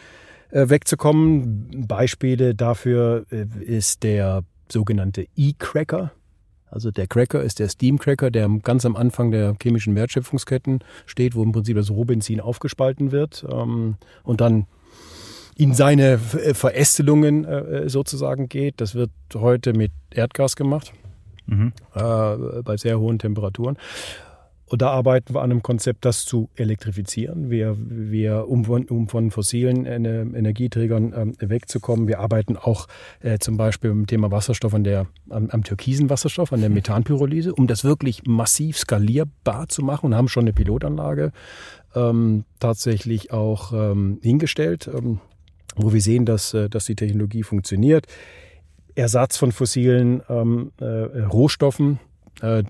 wegzukommen. 0.55 1.85
Beispiele 1.87 2.55
dafür 2.55 3.25
äh, 3.31 3.45
ist 3.63 4.03
der 4.03 4.43
sogenannte 4.71 5.27
E-Cracker. 5.35 6.11
Also 6.69 6.91
der 6.91 7.07
Cracker 7.07 7.41
ist 7.41 7.59
der 7.59 7.69
Steam-Cracker, 7.69 8.31
der 8.31 8.49
ganz 8.63 8.85
am 8.85 8.95
Anfang 8.95 9.31
der 9.31 9.55
chemischen 9.61 9.95
Wertschöpfungsketten 9.95 10.79
steht, 11.05 11.35
wo 11.35 11.43
im 11.43 11.51
Prinzip 11.51 11.77
das 11.77 11.89
Rohbenzin 11.89 12.41
aufgespalten 12.41 13.11
wird 13.11 13.45
ähm, 13.49 13.95
und 14.23 14.41
dann 14.41 14.65
in 15.55 15.73
seine 15.73 16.13
äh, 16.13 16.53
Verästelungen 16.53 17.45
äh, 17.45 17.89
sozusagen 17.89 18.49
geht. 18.49 18.81
Das 18.81 18.95
wird 18.95 19.11
heute 19.33 19.73
mit 19.73 19.91
Erdgas 20.11 20.55
gemacht, 20.55 20.91
mhm. 21.45 21.71
äh, 21.93 22.61
bei 22.63 22.77
sehr 22.77 22.99
hohen 22.99 23.19
Temperaturen. 23.19 23.77
Und 24.67 24.81
da 24.81 24.89
arbeiten 24.89 25.35
wir 25.35 25.41
an 25.41 25.51
einem 25.51 25.61
Konzept, 25.61 26.05
das 26.05 26.25
zu 26.25 26.49
elektrifizieren. 26.55 27.51
Wir, 27.51 27.77
wir 27.77 28.47
um, 28.47 28.65
von, 28.65 28.85
um 28.85 29.07
von 29.07 29.29
fossilen 29.29 29.85
Energieträgern 29.85 31.13
ähm, 31.15 31.35
wegzukommen. 31.39 32.07
Wir 32.07 32.19
arbeiten 32.19 32.57
auch 32.57 32.87
äh, 33.21 33.37
zum 33.37 33.57
Beispiel 33.57 33.91
beim 33.91 34.07
Thema 34.07 34.31
Wasserstoff 34.31 34.73
an 34.73 34.83
der, 34.83 35.05
am, 35.29 35.49
am 35.51 35.63
türkisen 35.63 36.09
Wasserstoff, 36.09 36.51
an 36.51 36.61
der 36.61 36.69
mhm. 36.69 36.75
Methanpyrolyse, 36.75 37.53
um 37.53 37.67
das 37.67 37.83
wirklich 37.83 38.23
massiv 38.25 38.79
skalierbar 38.79 39.67
zu 39.67 39.83
machen 39.83 40.07
und 40.07 40.15
haben 40.15 40.27
schon 40.27 40.45
eine 40.45 40.53
Pilotanlage 40.53 41.31
ähm, 41.93 42.43
tatsächlich 42.59 43.31
auch 43.31 43.71
ähm, 43.71 44.19
hingestellt, 44.23 44.89
ähm, 44.91 45.19
wo 45.75 45.93
wir 45.93 46.01
sehen, 46.01 46.25
dass, 46.25 46.55
äh, 46.55 46.69
dass 46.69 46.85
die 46.85 46.95
Technologie 46.95 47.43
funktioniert. 47.43 48.07
Ersatz 48.95 49.37
von 49.37 49.51
fossilen 49.51 50.23
ähm, 50.29 50.71
äh, 50.79 50.85
Rohstoffen 50.85 51.99
äh, 52.41 52.63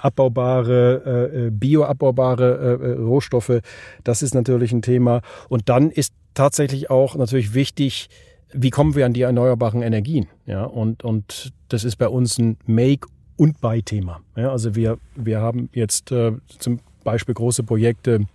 abbaubare, 0.00 1.02
äh, 1.32 1.46
äh 1.46 1.50
bioabbaubare 1.50 2.78
äh, 2.82 2.86
äh, 2.86 2.92
Rohstoffe, 2.92 3.60
das 4.04 4.22
ist 4.22 4.34
natürlich 4.34 4.72
ein 4.72 4.82
Thema. 4.82 5.22
Und 5.48 5.68
dann 5.68 5.90
ist 5.90 6.12
tatsächlich 6.34 6.90
auch 6.90 7.16
natürlich 7.16 7.54
wichtig, 7.54 8.08
wie 8.52 8.70
kommen 8.70 8.94
wir 8.94 9.06
an 9.06 9.12
die 9.12 9.22
erneuerbaren 9.22 9.82
Energien? 9.82 10.28
Ja, 10.46 10.64
und, 10.64 11.04
und 11.04 11.52
das 11.68 11.84
ist 11.84 11.96
bei 11.96 12.08
uns 12.08 12.38
ein 12.38 12.56
Make 12.66 13.08
und 13.36 13.60
bei 13.60 13.80
Thema. 13.80 14.20
Ja, 14.36 14.50
also 14.50 14.74
wir, 14.74 14.98
wir 15.14 15.40
haben 15.40 15.68
jetzt 15.72 16.12
äh, 16.12 16.32
zum 16.58 16.80
Beispiel 17.04 17.34
große 17.34 17.62
Projekte 17.62 18.26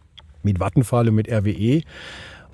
mit 0.43 0.59
Vattenfall 0.59 1.09
und 1.09 1.15
mit 1.15 1.31
RWE, 1.31 1.81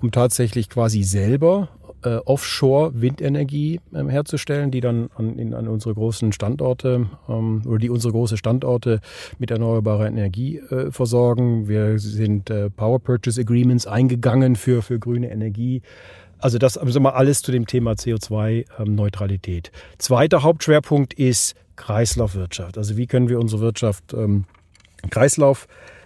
um 0.01 0.11
tatsächlich 0.11 0.69
quasi 0.69 1.03
selber 1.03 1.69
äh, 2.03 2.17
Offshore-Windenergie 2.17 3.79
ähm, 3.93 4.09
herzustellen, 4.09 4.71
die 4.71 4.81
dann 4.81 5.09
an, 5.15 5.37
in, 5.37 5.53
an 5.53 5.67
unsere 5.67 5.93
großen 5.93 6.31
Standorte 6.31 7.07
ähm, 7.27 7.61
oder 7.65 7.79
die 7.79 7.89
unsere 7.89 8.13
große 8.13 8.37
Standorte 8.37 9.01
mit 9.39 9.51
erneuerbarer 9.51 10.07
Energie 10.07 10.57
äh, 10.57 10.91
versorgen. 10.91 11.67
Wir 11.67 11.99
sind 11.99 12.49
äh, 12.49 12.69
Power 12.69 12.99
Purchase 12.99 13.41
Agreements 13.41 13.87
eingegangen 13.87 14.55
für, 14.55 14.81
für 14.81 14.99
grüne 14.99 15.31
Energie. 15.31 15.81
Also 16.39 16.57
das 16.57 16.77
also 16.77 16.99
mal 16.99 17.11
alles 17.11 17.41
zu 17.41 17.51
dem 17.51 17.65
Thema 17.65 17.93
CO2-Neutralität. 17.93 19.71
Ähm, 19.73 19.81
Zweiter 19.97 20.43
Hauptschwerpunkt 20.43 21.13
ist 21.13 21.55
Kreislaufwirtschaft. 21.75 22.77
Also 22.77 22.97
wie 22.97 23.07
können 23.07 23.29
wir 23.29 23.39
unsere 23.39 23.61
Wirtschaft 23.61 24.13
ähm, 24.13 24.45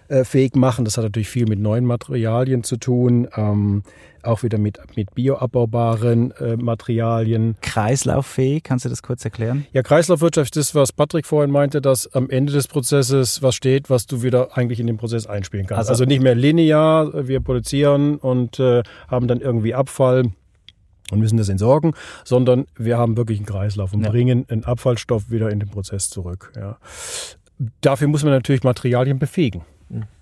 kreislauffähig 0.08 0.54
machen? 0.54 0.84
Das 0.84 0.96
hat 0.96 1.04
natürlich 1.04 1.28
viel 1.28 1.46
mit 1.46 1.58
neuen 1.58 1.84
Materialien 1.84 2.64
zu 2.64 2.76
tun. 2.76 3.28
Ähm, 3.36 3.82
auch 4.22 4.44
wieder 4.44 4.58
mit, 4.58 4.78
mit 4.96 5.14
bioabbaubaren 5.14 6.30
äh, 6.32 6.56
Materialien. 6.56 7.56
Kreislauffähig, 7.60 8.62
kannst 8.62 8.84
du 8.84 8.88
das 8.88 9.02
kurz 9.02 9.24
erklären? 9.24 9.66
Ja, 9.72 9.82
Kreislaufwirtschaft 9.82 10.56
ist, 10.56 10.76
was 10.76 10.92
Patrick 10.92 11.26
vorhin 11.26 11.50
meinte, 11.50 11.80
dass 11.80 12.12
am 12.14 12.30
Ende 12.30 12.52
des 12.52 12.68
Prozesses 12.68 13.42
was 13.42 13.56
steht, 13.56 13.90
was 13.90 14.06
du 14.06 14.22
wieder 14.22 14.56
eigentlich 14.56 14.78
in 14.78 14.86
den 14.86 14.96
Prozess 14.96 15.26
einspielen 15.26 15.66
kannst. 15.66 15.90
Also, 15.90 15.90
also 15.90 16.04
nicht 16.04 16.22
mehr 16.22 16.36
linear, 16.36 17.26
wir 17.26 17.40
produzieren 17.40 18.16
und 18.16 18.60
äh, 18.60 18.82
haben 19.08 19.26
dann 19.26 19.40
irgendwie 19.40 19.74
Abfall 19.74 20.30
und 21.10 21.18
müssen 21.18 21.36
das 21.36 21.48
entsorgen, 21.48 21.92
sondern 22.24 22.66
wir 22.76 22.98
haben 22.98 23.16
wirklich 23.16 23.38
einen 23.38 23.46
Kreislauf 23.46 23.92
und 23.92 24.04
ja. 24.04 24.10
bringen 24.10 24.46
einen 24.48 24.64
Abfallstoff 24.64 25.30
wieder 25.30 25.50
in 25.50 25.58
den 25.58 25.68
Prozess 25.68 26.10
zurück. 26.10 26.52
Ja. 26.56 26.78
Dafür 27.80 28.06
muss 28.06 28.22
man 28.22 28.32
natürlich 28.32 28.62
Materialien 28.62 29.18
befähigen 29.18 29.62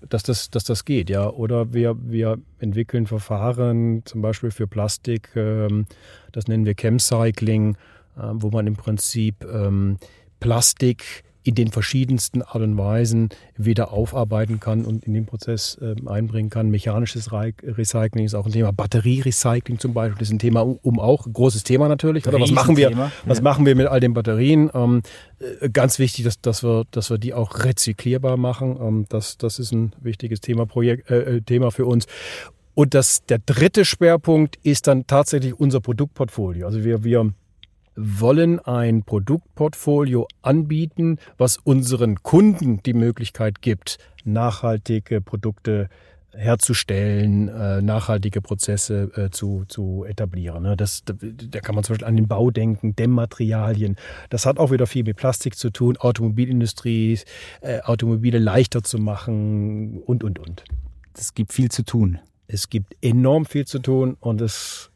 dass 0.07 0.23
das, 0.23 0.49
dass 0.49 0.63
das 0.63 0.85
geht, 0.85 1.09
ja. 1.09 1.29
Oder 1.29 1.73
wir, 1.73 1.95
wir 2.01 2.37
entwickeln 2.59 3.07
Verfahren, 3.07 4.03
zum 4.05 4.21
Beispiel 4.21 4.51
für 4.51 4.67
Plastik, 4.67 5.29
ähm, 5.35 5.85
das 6.31 6.47
nennen 6.47 6.65
wir 6.65 6.75
Chemcycling, 6.75 7.75
äh, 8.17 8.21
wo 8.33 8.49
man 8.49 8.67
im 8.67 8.75
Prinzip 8.75 9.45
ähm, 9.45 9.97
Plastik 10.39 11.23
in 11.43 11.55
den 11.55 11.69
verschiedensten 11.69 12.41
Art 12.41 12.61
und 12.61 12.77
Weisen 12.77 13.29
wieder 13.57 13.91
aufarbeiten 13.91 14.59
kann 14.59 14.85
und 14.85 15.05
in 15.05 15.13
den 15.13 15.25
Prozess 15.25 15.77
äh, 15.81 15.95
einbringen 16.07 16.49
kann. 16.49 16.69
Mechanisches 16.69 17.31
Re 17.31 17.53
Recycling 17.63 18.25
ist 18.25 18.35
auch 18.35 18.45
ein 18.45 18.51
Thema. 18.51 18.71
Batterierecycling 18.71 19.79
zum 19.79 19.93
Beispiel 19.93 20.19
das 20.19 20.27
ist 20.27 20.33
ein 20.33 20.39
Thema, 20.39 20.61
um 20.61 20.99
auch 20.99 21.25
großes 21.31 21.63
Thema 21.63 21.87
natürlich. 21.87 22.27
Oder 22.27 22.39
was 22.39 22.51
machen 22.51 22.77
wir? 22.77 23.11
Was 23.25 23.39
ja. 23.39 23.43
machen 23.43 23.65
wir 23.65 23.75
mit 23.75 23.87
all 23.87 23.99
den 23.99 24.13
Batterien? 24.13 24.69
Ähm, 24.73 25.01
äh, 25.39 25.69
ganz 25.69 25.99
wichtig, 25.99 26.25
dass, 26.25 26.39
dass 26.41 26.63
wir, 26.63 26.85
dass 26.91 27.09
wir 27.09 27.17
die 27.17 27.33
auch 27.33 27.63
rezyklierbar 27.63 28.37
machen. 28.37 28.77
Ähm, 28.79 29.05
das, 29.09 29.37
das 29.37 29.59
ist 29.59 29.71
ein 29.71 29.93
wichtiges 29.99 30.41
Thema, 30.41 30.65
Projekt, 30.65 31.09
äh, 31.09 31.37
äh 31.37 31.41
Thema 31.41 31.71
für 31.71 31.85
uns. 31.85 32.05
Und 32.73 32.93
das, 32.93 33.25
der 33.25 33.39
dritte 33.39 33.83
Schwerpunkt 33.83 34.57
ist 34.63 34.87
dann 34.87 35.05
tatsächlich 35.07 35.59
unser 35.59 35.81
Produktportfolio. 35.81 36.65
Also 36.65 36.83
wir, 36.83 37.03
wir 37.03 37.33
wollen 37.95 38.59
ein 38.59 39.03
Produktportfolio 39.03 40.27
anbieten, 40.41 41.17
was 41.37 41.57
unseren 41.57 42.23
Kunden 42.23 42.81
die 42.83 42.93
Möglichkeit 42.93 43.61
gibt, 43.61 43.97
nachhaltige 44.23 45.21
Produkte 45.21 45.89
herzustellen, 46.33 47.49
äh, 47.49 47.81
nachhaltige 47.81 48.41
Prozesse 48.41 49.11
äh, 49.15 49.29
zu, 49.29 49.65
zu 49.67 50.05
etablieren. 50.05 50.63
Ne? 50.63 50.77
Das, 50.77 51.03
da, 51.03 51.59
kann 51.59 51.75
man 51.75 51.83
zum 51.83 51.93
Beispiel 51.93 52.07
an 52.07 52.15
den 52.15 52.27
Bau 52.27 52.51
denken, 52.51 52.95
Dämmmaterialien. 52.95 53.97
Das 54.29 54.45
hat 54.45 54.57
auch 54.57 54.71
wieder 54.71 54.87
viel 54.87 55.03
mit 55.03 55.17
Plastik 55.17 55.57
zu 55.57 55.71
tun, 55.71 55.97
Automobilindustrie, 55.97 57.19
äh, 57.61 57.81
Automobile 57.81 58.39
leichter 58.39 58.83
zu 58.83 58.97
machen 58.97 60.01
und, 60.05 60.23
und, 60.23 60.39
und. 60.39 60.63
Es 61.17 61.33
gibt 61.33 61.51
viel 61.51 61.69
zu 61.69 61.83
tun. 61.83 62.19
Es 62.47 62.69
gibt 62.69 62.95
enorm 63.01 63.45
viel 63.45 63.65
zu 63.65 63.79
tun 63.79 64.15
und 64.19 64.41
es 64.41 64.90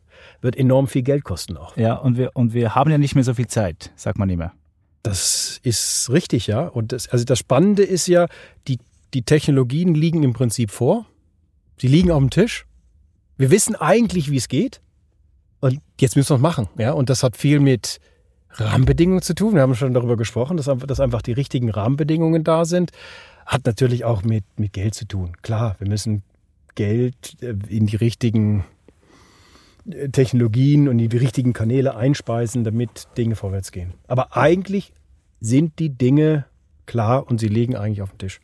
wird 0.45 0.55
enorm 0.55 0.87
viel 0.87 1.01
Geld 1.01 1.25
kosten 1.25 1.57
auch. 1.57 1.75
Ja, 1.75 1.95
und 1.95 2.17
wir, 2.17 2.31
und 2.35 2.53
wir 2.53 2.75
haben 2.75 2.89
ja 2.89 2.97
nicht 2.97 3.15
mehr 3.15 3.23
so 3.25 3.33
viel 3.33 3.47
Zeit, 3.47 3.91
sagt 3.95 4.17
man 4.17 4.29
immer. 4.29 4.53
Das 5.03 5.59
ist 5.63 6.09
richtig, 6.09 6.47
ja. 6.47 6.67
Und 6.67 6.91
das, 6.91 7.09
also 7.09 7.25
das 7.25 7.39
Spannende 7.39 7.83
ist 7.83 8.07
ja, 8.07 8.27
die, 8.67 8.79
die 9.13 9.23
Technologien 9.23 9.93
liegen 9.93 10.23
im 10.23 10.33
Prinzip 10.33 10.71
vor. 10.71 11.05
Sie 11.77 11.87
liegen 11.87 12.11
auf 12.11 12.19
dem 12.19 12.29
Tisch. 12.29 12.65
Wir 13.37 13.51
wissen 13.51 13.75
eigentlich, 13.75 14.31
wie 14.31 14.37
es 14.37 14.47
geht. 14.47 14.81
Und 15.59 15.81
jetzt 15.99 16.15
müssen 16.15 16.29
wir 16.29 16.35
es 16.35 16.41
machen. 16.41 16.69
Ja? 16.77 16.93
Und 16.93 17.09
das 17.09 17.23
hat 17.23 17.35
viel 17.35 17.59
mit 17.59 17.99
Rahmenbedingungen 18.51 19.21
zu 19.21 19.35
tun. 19.35 19.55
Wir 19.55 19.61
haben 19.61 19.75
schon 19.75 19.93
darüber 19.93 20.15
gesprochen, 20.15 20.57
dass, 20.57 20.65
dass 20.65 20.99
einfach 20.99 21.21
die 21.21 21.33
richtigen 21.33 21.69
Rahmenbedingungen 21.69 22.43
da 22.43 22.65
sind. 22.65 22.91
Hat 23.45 23.65
natürlich 23.65 24.05
auch 24.05 24.23
mit, 24.23 24.45
mit 24.57 24.73
Geld 24.73 24.95
zu 24.95 25.07
tun. 25.07 25.33
Klar, 25.41 25.75
wir 25.79 25.87
müssen 25.87 26.23
Geld 26.75 27.37
äh, 27.41 27.55
in 27.67 27.87
die 27.87 27.95
richtigen 27.95 28.63
Technologien 30.11 30.87
und 30.87 30.97
die 30.97 31.05
richtigen 31.17 31.53
Kanäle 31.53 31.95
einspeisen, 31.95 32.63
damit 32.63 33.07
Dinge 33.17 33.35
vorwärts 33.35 33.71
gehen. 33.71 33.93
Aber 34.07 34.35
eigentlich 34.35 34.93
sind 35.39 35.79
die 35.79 35.89
Dinge 35.89 36.45
klar 36.85 37.27
und 37.29 37.39
sie 37.39 37.47
liegen 37.47 37.75
eigentlich 37.75 38.01
auf 38.01 38.09
dem 38.09 38.17
Tisch. 38.17 38.39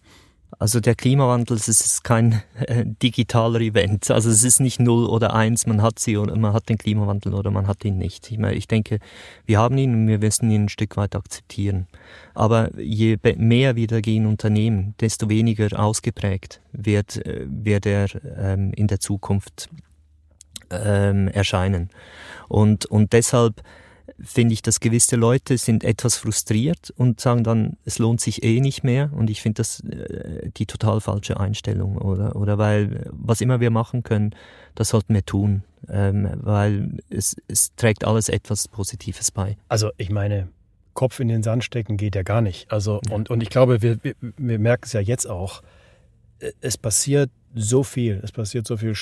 Also 0.60 0.80
der 0.80 0.96
Klimawandel, 0.96 1.56
es 1.56 1.68
ist 1.68 2.04
kein 2.04 2.44
äh, 2.68 2.86
digitaler 2.86 3.62
Event. 3.62 4.12
Also 4.12 4.30
es 4.30 4.44
ist 4.44 4.60
nicht 4.60 4.80
null 4.80 5.06
oder 5.08 5.34
eins, 5.34 5.66
man 5.66 5.82
hat 5.82 5.98
sie 5.98 6.18
oder 6.18 6.38
man 6.38 6.54
hat 6.54 6.70
den 6.70 6.78
Klimawandel 6.78 7.34
oder 7.34 7.50
man 7.50 7.68
hat 7.68 7.84
ihn 7.86 7.98
nicht. 7.98 8.30
Ich, 8.32 8.38
meine, 8.38 8.56
ich 8.56 8.68
denke, 8.68 9.00
wir 9.46 9.58
haben 9.58 9.78
ihn 9.78 9.94
und 9.94 10.08
wir 10.08 10.20
müssen 10.20 10.52
ihn 10.52 10.66
ein 10.66 10.70
Stück 10.70 10.98
weit 10.98 11.16
akzeptieren. 11.16 11.88
Aber 12.36 12.70
je 12.78 13.18
mehr 13.38 13.76
wir 13.76 13.88
dagegen 13.88 14.28
unternehmen, 14.28 14.94
desto 15.00 15.30
weniger 15.30 15.80
ausgeprägt 15.80 16.62
wird, 16.74 17.26
äh, 17.26 17.48
wird 17.48 17.86
er 17.86 18.08
ähm, 18.38 18.74
in 18.74 18.88
der 18.88 19.00
Zukunft 19.00 19.70
ähm, 20.72 21.28
erscheinen. 21.28 21.90
Und, 22.48 22.86
und 22.86 23.14
deshalb 23.14 23.62
finde 24.24 24.54
ich, 24.54 24.62
dass 24.62 24.80
gewisse 24.80 25.16
Leute 25.16 25.58
sind 25.58 25.84
etwas 25.84 26.18
frustriert 26.18 26.94
und 26.98 27.20
sagen 27.20 27.44
dann, 27.44 27.78
es 27.86 28.00
lohnt 28.00 28.22
sich 28.22 28.44
eh 28.44 28.60
nicht 28.60 28.84
mehr. 28.84 29.12
Und 29.14 29.30
ich 29.30 29.42
finde 29.42 29.58
das 29.58 29.82
äh, 29.82 30.50
die 30.58 30.66
total 30.66 31.02
falsche 31.02 31.40
Einstellung, 31.40 31.98
oder? 31.98 32.36
Oder 32.36 32.58
weil 32.58 33.10
was 33.12 33.42
immer 33.42 33.60
wir 33.60 33.72
machen 33.72 34.04
können, 34.04 34.36
das 34.76 34.90
sollten 34.90 35.14
wir 35.14 35.26
tun, 35.26 35.64
ähm, 35.90 36.30
weil 36.36 37.00
es, 37.10 37.36
es 37.48 37.76
trägt 37.76 38.06
alles 38.06 38.30
etwas 38.30 38.68
Positives 38.68 39.32
bei. 39.32 39.58
Also 39.68 39.92
ich 39.98 40.10
meine, 40.10 40.50
Kopf 40.94 41.20
in 41.20 41.28
den 41.28 41.44
Sand 41.44 41.64
stecken 41.64 41.98
geht 41.98 42.16
ja 42.16 42.24
gar 42.24 42.42
nicht. 42.42 42.72
Also 42.72 43.02
und, 43.10 43.30
und 43.30 43.42
ich 43.42 43.50
glaube, 43.50 43.82
wir, 43.82 44.04
wir, 44.04 44.16
wir 44.20 44.60
merken 44.60 44.84
es 44.86 44.94
ja 44.94 45.00
jetzt 45.00 45.30
auch. 45.30 45.62
Es 46.60 46.78
passiert 46.78 47.30
so 47.54 47.84
viel, 47.84 48.20
es 48.24 48.32
passiert 48.32 48.66
so 48.68 48.78
viel 48.78 48.96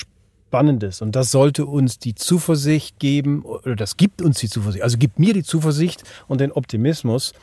Spannendes. 0.50 1.00
Und 1.00 1.14
das 1.14 1.30
sollte 1.30 1.64
uns 1.64 2.00
die 2.00 2.16
Zuversicht 2.16 2.98
geben, 2.98 3.42
oder 3.42 3.76
das 3.76 3.96
gibt 3.96 4.20
uns 4.20 4.40
die 4.40 4.48
Zuversicht, 4.48 4.82
also 4.82 4.98
gibt 4.98 5.20
mir 5.20 5.32
die 5.32 5.44
Zuversicht 5.44 6.02
und 6.26 6.40
den 6.40 6.50
Optimismus, 6.50 7.34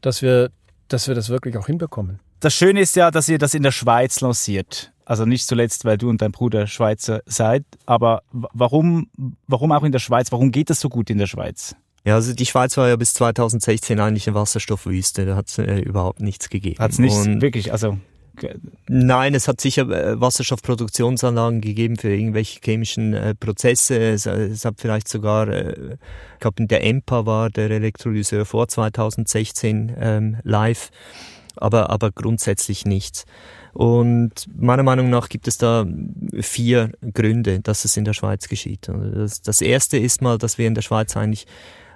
dass 0.00 0.22
wir, 0.22 0.50
dass 0.86 1.08
wir 1.08 1.16
das 1.16 1.28
wirklich 1.28 1.56
auch 1.56 1.66
hinbekommen. 1.66 2.20
Das 2.38 2.54
Schöne 2.54 2.80
ist 2.80 2.94
ja, 2.94 3.10
dass 3.10 3.28
ihr 3.28 3.38
das 3.38 3.54
in 3.54 3.64
der 3.64 3.72
Schweiz 3.72 4.20
lanciert. 4.20 4.92
Also 5.04 5.24
nicht 5.24 5.48
zuletzt, 5.48 5.84
weil 5.84 5.98
du 5.98 6.08
und 6.08 6.22
dein 6.22 6.30
Bruder 6.30 6.68
Schweizer 6.68 7.20
seid, 7.26 7.64
aber 7.84 8.22
warum, 8.30 9.08
warum 9.48 9.72
auch 9.72 9.82
in 9.82 9.90
der 9.90 9.98
Schweiz? 9.98 10.30
Warum 10.30 10.52
geht 10.52 10.70
das 10.70 10.78
so 10.78 10.88
gut 10.88 11.10
in 11.10 11.18
der 11.18 11.26
Schweiz? 11.26 11.74
Ja, 12.04 12.14
also 12.14 12.32
die 12.32 12.46
Schweiz 12.46 12.76
war 12.76 12.86
ja 12.86 12.94
bis 12.94 13.14
2016 13.14 13.98
eigentlich 13.98 14.28
eine 14.28 14.36
Wasserstoffwüste. 14.36 15.26
Da 15.26 15.34
hat 15.34 15.48
es 15.48 15.58
äh, 15.58 15.80
überhaupt 15.80 16.20
nichts 16.20 16.48
gegeben. 16.48 16.78
Hat 16.78 16.92
es 16.92 17.00
nichts, 17.00 17.26
wirklich, 17.26 17.72
also 17.72 17.98
Nein, 18.88 19.34
es 19.34 19.48
hat 19.48 19.60
sicher 19.60 19.88
äh, 19.90 20.20
Wasserstoffproduktionsanlagen 20.20 21.60
gegeben 21.60 21.96
für 21.96 22.14
irgendwelche 22.14 22.60
chemischen 22.62 23.14
äh, 23.14 23.34
Prozesse. 23.34 23.98
Es, 23.98 24.26
äh, 24.26 24.46
es, 24.46 24.64
hat 24.64 24.80
vielleicht 24.80 25.08
sogar, 25.08 25.48
ich 25.48 25.98
glaube, 26.40 26.66
der 26.66 26.84
EMPA 26.84 27.26
war 27.26 27.50
der 27.50 27.70
Elektrolyseur 27.70 28.44
vor 28.44 28.68
2016 28.68 29.96
ähm, 29.98 30.36
live, 30.42 30.90
aber, 31.56 31.90
aber 31.90 32.12
grundsätzlich 32.12 32.84
nichts. 32.84 33.24
Und 33.72 34.46
meiner 34.56 34.82
Meinung 34.82 35.10
nach 35.10 35.28
gibt 35.28 35.48
es 35.48 35.58
da 35.58 35.84
vier 36.40 36.92
Gründe, 37.12 37.60
dass 37.60 37.84
es 37.84 37.96
in 37.96 38.04
der 38.04 38.14
Schweiz 38.14 38.48
geschieht. 38.48 38.88
Das, 38.88 39.42
das 39.42 39.60
erste 39.60 39.98
ist 39.98 40.22
mal, 40.22 40.38
dass 40.38 40.56
wir 40.56 40.66
in 40.66 40.74
der 40.74 40.82
Schweiz 40.82 41.14
eigentlich 41.16 41.46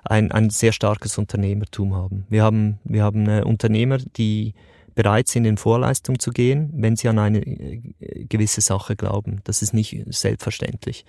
ein, 0.04 0.30
ein 0.30 0.50
sehr 0.50 0.72
starkes 0.72 1.16
Unternehmertum 1.16 1.94
haben. 1.94 2.26
Wir 2.28 2.42
haben, 2.42 2.78
wir 2.84 3.02
haben 3.02 3.26
Unternehmer, 3.44 3.98
die 4.16 4.54
bereit 4.94 5.28
sind, 5.28 5.44
in 5.44 5.56
Vorleistung 5.56 6.18
zu 6.18 6.30
gehen, 6.30 6.70
wenn 6.74 6.96
sie 6.96 7.08
an 7.08 7.18
eine 7.18 7.40
äh, 7.40 8.24
gewisse 8.28 8.60
Sache 8.60 8.96
glauben. 8.96 9.40
Das 9.44 9.62
ist 9.62 9.72
nicht 9.72 10.04
selbstverständlich. 10.08 11.04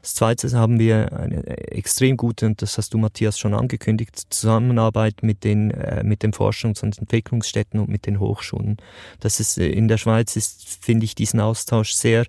Das 0.00 0.14
Zweite 0.14 0.50
haben 0.52 0.78
wir 0.78 1.12
eine 1.12 1.46
extrem 1.72 2.16
gute, 2.16 2.46
und 2.46 2.62
das 2.62 2.78
hast 2.78 2.94
du, 2.94 2.98
Matthias, 2.98 3.38
schon 3.38 3.54
angekündigt, 3.54 4.20
Zusammenarbeit 4.30 5.22
mit 5.22 5.44
den, 5.44 5.70
äh, 5.70 6.02
mit 6.04 6.22
den 6.22 6.32
Forschungs- 6.32 6.82
und 6.82 6.98
Entwicklungsstätten 6.98 7.80
und 7.80 7.88
mit 7.88 8.06
den 8.06 8.20
Hochschulen. 8.20 8.76
Das 9.20 9.40
ist, 9.40 9.58
äh, 9.58 9.68
in 9.68 9.88
der 9.88 9.98
Schweiz 9.98 10.36
ist, 10.36 10.68
finde 10.80 11.04
ich, 11.04 11.14
diesen 11.14 11.40
Austausch 11.40 11.92
sehr 11.92 12.26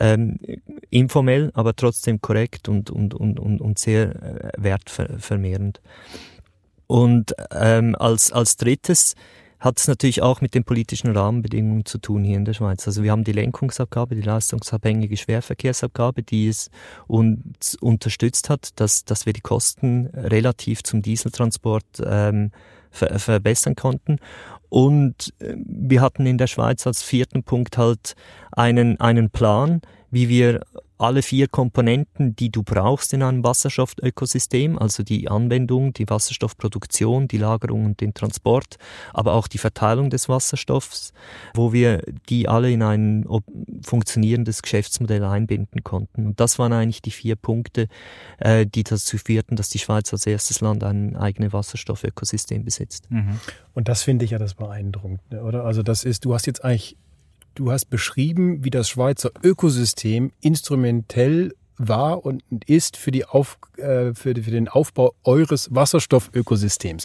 ähm, 0.00 0.38
informell, 0.90 1.50
aber 1.54 1.74
trotzdem 1.76 2.20
korrekt 2.20 2.68
und, 2.68 2.90
und, 2.90 3.14
und, 3.14 3.38
und, 3.38 3.60
und 3.60 3.78
sehr 3.78 4.14
äh, 4.22 4.50
wertvermehrend. 4.56 5.80
Und 6.86 7.34
ähm, 7.50 7.96
als, 7.98 8.32
als 8.32 8.56
drittes 8.56 9.14
hat 9.64 9.78
es 9.78 9.88
natürlich 9.88 10.20
auch 10.20 10.42
mit 10.42 10.54
den 10.54 10.64
politischen 10.64 11.16
Rahmenbedingungen 11.16 11.86
zu 11.86 11.96
tun 11.96 12.22
hier 12.22 12.36
in 12.36 12.44
der 12.44 12.52
Schweiz. 12.52 12.86
Also 12.86 13.02
wir 13.02 13.10
haben 13.10 13.24
die 13.24 13.32
Lenkungsabgabe, 13.32 14.14
die 14.14 14.20
leistungsabhängige 14.20 15.16
Schwerverkehrsabgabe, 15.16 16.22
die 16.22 16.48
es 16.48 16.70
uns 17.06 17.74
unterstützt 17.76 18.50
hat, 18.50 18.78
dass, 18.78 19.06
dass 19.06 19.24
wir 19.24 19.32
die 19.32 19.40
Kosten 19.40 20.08
relativ 20.08 20.82
zum 20.82 21.00
Dieseltransport 21.00 21.84
ähm, 22.04 22.50
ver 22.90 23.18
verbessern 23.18 23.74
konnten. 23.74 24.18
Und 24.68 25.32
äh, 25.38 25.54
wir 25.56 26.02
hatten 26.02 26.26
in 26.26 26.36
der 26.36 26.46
Schweiz 26.46 26.86
als 26.86 27.02
vierten 27.02 27.42
Punkt 27.42 27.78
halt 27.78 28.16
einen, 28.52 29.00
einen 29.00 29.30
Plan, 29.30 29.80
wie 30.10 30.28
wir 30.28 30.60
alle 30.98 31.22
vier 31.22 31.48
Komponenten, 31.48 32.36
die 32.36 32.50
du 32.50 32.62
brauchst 32.62 33.12
in 33.12 33.22
einem 33.22 33.42
Wasserstoffökosystem, 33.42 34.78
also 34.78 35.02
die 35.02 35.28
Anwendung, 35.28 35.92
die 35.92 36.08
Wasserstoffproduktion, 36.08 37.26
die 37.26 37.38
Lagerung 37.38 37.84
und 37.84 38.00
den 38.00 38.14
Transport, 38.14 38.76
aber 39.12 39.32
auch 39.32 39.48
die 39.48 39.58
Verteilung 39.58 40.10
des 40.10 40.28
Wasserstoffs, 40.28 41.12
wo 41.54 41.72
wir 41.72 42.02
die 42.28 42.48
alle 42.48 42.70
in 42.70 42.82
ein 42.82 43.26
funktionierendes 43.82 44.62
Geschäftsmodell 44.62 45.24
einbinden 45.24 45.82
konnten. 45.82 46.26
Und 46.26 46.40
das 46.40 46.58
waren 46.58 46.72
eigentlich 46.72 47.02
die 47.02 47.10
vier 47.10 47.36
Punkte, 47.36 47.88
äh, 48.38 48.66
die 48.66 48.84
dazu 48.84 49.18
führten, 49.18 49.56
dass 49.56 49.68
die 49.68 49.80
Schweiz 49.80 50.12
als 50.12 50.26
erstes 50.26 50.60
Land 50.60 50.84
ein 50.84 51.16
eigenes 51.16 51.52
Wasserstoffökosystem 51.52 52.64
besitzt. 52.64 53.10
Mhm. 53.10 53.40
Und 53.74 53.88
das 53.88 54.02
finde 54.02 54.24
ich 54.24 54.30
ja 54.30 54.38
das 54.38 54.54
beeindruckende, 54.54 55.42
oder? 55.42 55.64
Also 55.64 55.82
das 55.82 56.04
ist, 56.04 56.24
du 56.24 56.34
hast 56.34 56.46
jetzt 56.46 56.64
eigentlich 56.64 56.96
Du 57.54 57.70
hast 57.70 57.86
beschrieben, 57.86 58.64
wie 58.64 58.70
das 58.70 58.88
Schweizer 58.88 59.30
Ökosystem 59.42 60.32
instrumentell 60.40 61.54
war 61.76 62.24
und 62.24 62.42
ist 62.66 62.96
für, 62.96 63.12
die 63.12 63.24
Auf, 63.24 63.58
äh, 63.76 64.12
für, 64.14 64.34
für 64.34 64.50
den 64.50 64.68
Aufbau 64.68 65.14
eures 65.22 65.72
Wasserstoffökosystems. 65.74 67.04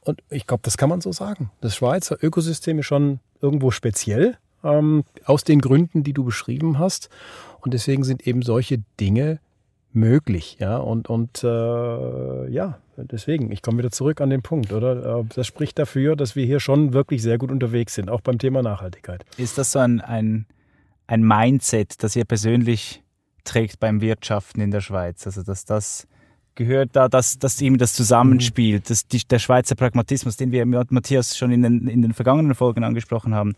Und 0.00 0.22
ich 0.30 0.46
glaube, 0.46 0.62
das 0.62 0.76
kann 0.76 0.88
man 0.88 1.00
so 1.00 1.12
sagen. 1.12 1.50
Das 1.60 1.76
Schweizer 1.76 2.16
Ökosystem 2.22 2.78
ist 2.78 2.86
schon 2.86 3.20
irgendwo 3.40 3.70
speziell, 3.70 4.38
ähm, 4.62 5.04
aus 5.24 5.44
den 5.44 5.60
Gründen, 5.60 6.04
die 6.04 6.12
du 6.12 6.24
beschrieben 6.24 6.78
hast. 6.78 7.08
Und 7.60 7.74
deswegen 7.74 8.04
sind 8.04 8.26
eben 8.26 8.42
solche 8.42 8.82
Dinge 9.00 9.40
möglich. 9.92 10.56
Ja, 10.60 10.76
und, 10.78 11.08
und 11.08 11.42
äh, 11.42 12.48
ja, 12.50 12.78
deswegen, 13.04 13.50
ich 13.52 13.62
komme 13.62 13.78
wieder 13.78 13.90
zurück 13.90 14.20
an 14.20 14.30
den 14.30 14.42
Punkt, 14.42 14.72
oder? 14.72 15.20
Äh, 15.20 15.24
das 15.34 15.46
spricht 15.46 15.78
dafür, 15.78 16.16
dass 16.16 16.36
wir 16.36 16.44
hier 16.44 16.60
schon 16.60 16.92
wirklich 16.92 17.22
sehr 17.22 17.38
gut 17.38 17.50
unterwegs 17.50 17.94
sind, 17.94 18.10
auch 18.10 18.20
beim 18.20 18.38
Thema 18.38 18.62
Nachhaltigkeit. 18.62 19.24
Ist 19.36 19.58
das 19.58 19.72
so 19.72 19.78
ein, 19.78 20.00
ein, 20.00 20.46
ein 21.06 21.22
Mindset, 21.22 22.02
das 22.02 22.16
ihr 22.16 22.24
persönlich 22.24 23.02
trägt 23.44 23.80
beim 23.80 24.00
Wirtschaften 24.00 24.60
in 24.60 24.70
der 24.70 24.80
Schweiz? 24.80 25.26
Also, 25.26 25.42
dass 25.42 25.64
das 25.64 26.06
gehört 26.54 26.90
da, 26.92 27.08
dass, 27.08 27.38
dass 27.38 27.60
eben 27.60 27.78
das 27.78 27.94
Zusammenspiel, 27.94 28.76
mhm. 28.76 28.82
dass 28.86 29.06
die, 29.06 29.26
der 29.26 29.38
Schweizer 29.38 29.74
Pragmatismus, 29.74 30.36
den 30.36 30.52
wir 30.52 30.66
mit 30.66 30.90
Matthias 30.90 31.36
schon 31.36 31.52
in 31.52 31.62
den, 31.62 31.88
in 31.88 32.02
den 32.02 32.12
vergangenen 32.12 32.54
Folgen 32.54 32.84
angesprochen 32.84 33.34
haben, 33.34 33.54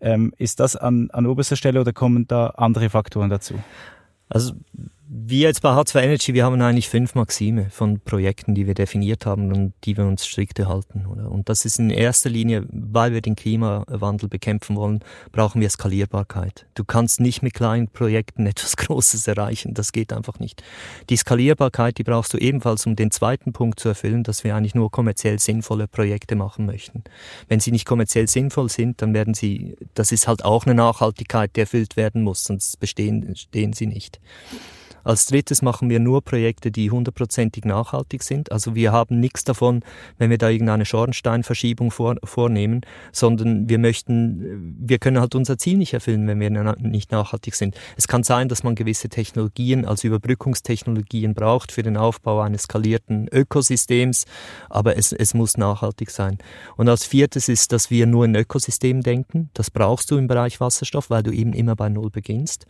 ähm, 0.00 0.34
ist 0.36 0.60
das 0.60 0.76
an, 0.76 1.10
an 1.12 1.26
oberster 1.26 1.56
Stelle 1.56 1.80
oder 1.80 1.92
kommen 1.92 2.26
da 2.26 2.48
andere 2.48 2.90
Faktoren 2.90 3.30
dazu? 3.30 3.54
Also 4.28 4.54
wir 5.14 5.40
jetzt 5.40 5.60
bei 5.60 5.68
H2 5.68 6.00
Energy, 6.00 6.32
wir 6.32 6.46
haben 6.46 6.58
eigentlich 6.62 6.88
fünf 6.88 7.14
Maxime 7.14 7.68
von 7.68 8.00
Projekten, 8.00 8.54
die 8.54 8.66
wir 8.66 8.72
definiert 8.72 9.26
haben 9.26 9.52
und 9.52 9.74
die 9.84 9.94
wir 9.98 10.06
uns 10.06 10.24
strikt 10.24 10.58
halten. 10.58 11.04
Oder? 11.06 11.30
Und 11.30 11.50
das 11.50 11.66
ist 11.66 11.78
in 11.78 11.90
erster 11.90 12.30
Linie, 12.30 12.64
weil 12.70 13.12
wir 13.12 13.20
den 13.20 13.36
Klimawandel 13.36 14.30
bekämpfen 14.30 14.74
wollen, 14.74 15.00
brauchen 15.30 15.60
wir 15.60 15.68
Skalierbarkeit. 15.68 16.64
Du 16.74 16.84
kannst 16.84 17.20
nicht 17.20 17.42
mit 17.42 17.52
kleinen 17.52 17.88
Projekten 17.88 18.46
etwas 18.52 18.78
Großes 18.78 19.28
erreichen. 19.28 19.74
Das 19.74 19.92
geht 19.92 20.14
einfach 20.14 20.38
nicht. 20.38 20.62
Die 21.10 21.16
Skalierbarkeit, 21.16 21.98
die 21.98 22.04
brauchst 22.04 22.32
du 22.32 22.38
ebenfalls, 22.38 22.86
um 22.86 22.96
den 22.96 23.10
zweiten 23.10 23.52
Punkt 23.52 23.80
zu 23.80 23.90
erfüllen, 23.90 24.22
dass 24.22 24.44
wir 24.44 24.56
eigentlich 24.56 24.74
nur 24.74 24.90
kommerziell 24.90 25.38
sinnvolle 25.38 25.88
Projekte 25.88 26.36
machen 26.36 26.64
möchten. 26.64 27.04
Wenn 27.48 27.60
sie 27.60 27.70
nicht 27.70 27.84
kommerziell 27.84 28.28
sinnvoll 28.28 28.70
sind, 28.70 29.02
dann 29.02 29.12
werden 29.12 29.34
sie, 29.34 29.76
das 29.92 30.10
ist 30.10 30.26
halt 30.26 30.42
auch 30.42 30.64
eine 30.64 30.74
Nachhaltigkeit, 30.74 31.54
die 31.54 31.60
erfüllt 31.60 31.98
werden 31.98 32.22
muss, 32.22 32.44
sonst 32.44 32.80
bestehen, 32.80 33.36
stehen 33.36 33.74
sie 33.74 33.86
nicht. 33.86 34.18
Als 35.04 35.26
drittes 35.26 35.62
machen 35.62 35.90
wir 35.90 36.00
nur 36.00 36.22
Projekte, 36.22 36.70
die 36.70 36.90
hundertprozentig 36.90 37.64
nachhaltig 37.64 38.22
sind. 38.22 38.52
Also 38.52 38.74
wir 38.74 38.92
haben 38.92 39.20
nichts 39.20 39.44
davon, 39.44 39.82
wenn 40.18 40.30
wir 40.30 40.38
da 40.38 40.48
irgendeine 40.48 40.84
Schornsteinverschiebung 40.84 41.90
vor, 41.90 42.16
vornehmen, 42.24 42.82
sondern 43.12 43.68
wir 43.68 43.78
möchten, 43.78 44.76
wir 44.78 44.98
können 44.98 45.20
halt 45.20 45.34
unser 45.34 45.58
Ziel 45.58 45.78
nicht 45.78 45.94
erfüllen, 45.94 46.26
wenn 46.26 46.40
wir 46.40 46.50
nicht 46.78 47.12
nachhaltig 47.12 47.54
sind. 47.54 47.76
Es 47.96 48.08
kann 48.08 48.22
sein, 48.22 48.48
dass 48.48 48.62
man 48.62 48.74
gewisse 48.74 49.08
Technologien 49.08 49.84
als 49.84 50.04
Überbrückungstechnologien 50.04 51.34
braucht 51.34 51.72
für 51.72 51.82
den 51.82 51.96
Aufbau 51.96 52.40
eines 52.40 52.62
skalierten 52.62 53.28
Ökosystems, 53.28 54.24
aber 54.68 54.96
es, 54.96 55.12
es 55.12 55.34
muss 55.34 55.56
nachhaltig 55.56 56.10
sein. 56.10 56.38
Und 56.76 56.88
als 56.88 57.04
viertes 57.04 57.48
ist, 57.48 57.72
dass 57.72 57.90
wir 57.90 58.06
nur 58.06 58.24
in 58.24 58.34
Ökosystem 58.34 59.02
denken. 59.02 59.50
Das 59.54 59.70
brauchst 59.70 60.10
du 60.10 60.18
im 60.18 60.26
Bereich 60.26 60.60
Wasserstoff, 60.60 61.10
weil 61.10 61.22
du 61.22 61.32
eben 61.32 61.52
immer 61.52 61.76
bei 61.76 61.88
Null 61.88 62.10
beginnst. 62.10 62.66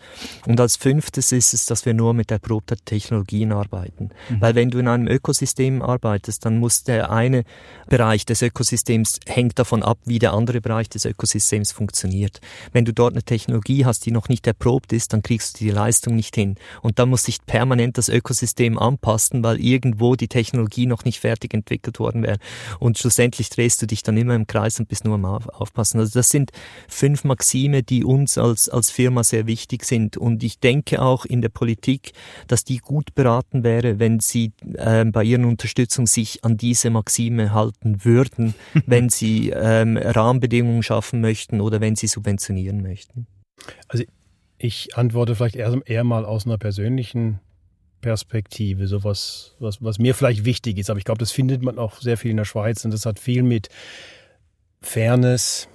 Und 0.46 0.60
als 0.60 0.76
fünftes 0.76 1.32
ist 1.32 1.54
es, 1.54 1.66
dass 1.66 1.86
wir 1.86 1.94
nur 1.94 2.14
mit 2.14 2.21
mit 2.22 2.30
erprobter 2.30 2.76
Technologien 2.76 3.50
arbeiten. 3.50 4.10
Mhm. 4.30 4.40
Weil 4.40 4.54
wenn 4.54 4.70
du 4.70 4.78
in 4.78 4.86
einem 4.86 5.08
Ökosystem 5.08 5.82
arbeitest, 5.82 6.44
dann 6.44 6.58
muss 6.58 6.84
der 6.84 7.10
eine 7.10 7.42
Bereich 7.88 8.24
des 8.24 8.42
Ökosystems 8.42 9.18
hängt 9.26 9.58
davon 9.58 9.82
ab, 9.82 9.98
wie 10.04 10.20
der 10.20 10.32
andere 10.32 10.60
Bereich 10.60 10.88
des 10.88 11.04
Ökosystems 11.04 11.72
funktioniert. 11.72 12.40
Wenn 12.72 12.84
du 12.84 12.92
dort 12.92 13.14
eine 13.14 13.24
Technologie 13.24 13.84
hast, 13.84 14.06
die 14.06 14.12
noch 14.12 14.28
nicht 14.28 14.46
erprobt 14.46 14.92
ist, 14.92 15.12
dann 15.12 15.22
kriegst 15.24 15.58
du 15.58 15.64
die 15.64 15.70
Leistung 15.70 16.14
nicht 16.14 16.36
hin. 16.36 16.54
Und 16.80 17.00
dann 17.00 17.08
muss 17.08 17.24
sich 17.24 17.44
permanent 17.44 17.98
das 17.98 18.08
Ökosystem 18.08 18.78
anpassen, 18.78 19.42
weil 19.42 19.60
irgendwo 19.60 20.14
die 20.14 20.28
Technologie 20.28 20.86
noch 20.86 21.04
nicht 21.04 21.18
fertig 21.18 21.54
entwickelt 21.54 21.98
worden 21.98 22.22
wäre. 22.22 22.38
Und 22.78 22.98
schlussendlich 22.98 23.50
drehst 23.50 23.82
du 23.82 23.86
dich 23.86 24.04
dann 24.04 24.16
immer 24.16 24.36
im 24.36 24.46
Kreis 24.46 24.78
und 24.78 24.88
bist 24.88 25.04
nur 25.04 25.16
am 25.16 25.24
Aufpassen. 25.24 25.98
Also 25.98 26.20
das 26.20 26.28
sind 26.28 26.52
fünf 26.86 27.24
Maxime, 27.24 27.82
die 27.82 28.04
uns 28.04 28.38
als, 28.38 28.68
als 28.68 28.92
Firma 28.92 29.24
sehr 29.24 29.48
wichtig 29.48 29.84
sind. 29.84 30.16
Und 30.16 30.44
ich 30.44 30.60
denke 30.60 31.02
auch 31.02 31.24
in 31.24 31.42
der 31.42 31.48
Politik 31.48 32.11
dass 32.46 32.64
die 32.64 32.78
gut 32.78 33.14
beraten 33.14 33.64
wäre, 33.64 33.98
wenn 33.98 34.20
sie 34.20 34.52
äh, 34.74 35.04
bei 35.04 35.24
ihren 35.24 35.44
Unterstützung 35.44 36.06
sich 36.06 36.44
an 36.44 36.56
diese 36.56 36.90
Maxime 36.90 37.52
halten 37.52 38.04
würden, 38.04 38.54
wenn 38.86 39.08
sie 39.08 39.50
ähm, 39.50 39.96
Rahmenbedingungen 39.96 40.82
schaffen 40.82 41.20
möchten 41.20 41.60
oder 41.60 41.80
wenn 41.80 41.96
sie 41.96 42.06
subventionieren 42.06 42.82
möchten. 42.82 43.26
Also 43.88 44.04
ich 44.58 44.96
antworte 44.96 45.34
vielleicht 45.34 45.56
eher, 45.56 45.80
eher 45.84 46.04
mal 46.04 46.24
aus 46.24 46.46
einer 46.46 46.58
persönlichen 46.58 47.40
Perspektive, 48.00 48.88
sowas, 48.88 49.54
was, 49.58 49.82
was 49.82 49.98
mir 49.98 50.14
vielleicht 50.14 50.44
wichtig 50.44 50.78
ist. 50.78 50.90
Aber 50.90 50.98
ich 50.98 51.04
glaube, 51.04 51.18
das 51.18 51.32
findet 51.32 51.62
man 51.62 51.78
auch 51.78 52.00
sehr 52.00 52.16
viel 52.16 52.32
in 52.32 52.36
der 52.36 52.44
Schweiz 52.44 52.84
und 52.84 52.92
das 52.92 53.06
hat 53.06 53.18
viel 53.18 53.42
mit 53.42 53.68
Fairness, 54.82 55.68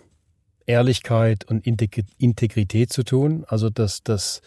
Ehrlichkeit 0.66 1.46
und 1.46 1.66
Integrität 1.66 2.92
zu 2.92 3.04
tun. 3.04 3.46
Also, 3.48 3.70
dass 3.70 4.04
das 4.04 4.42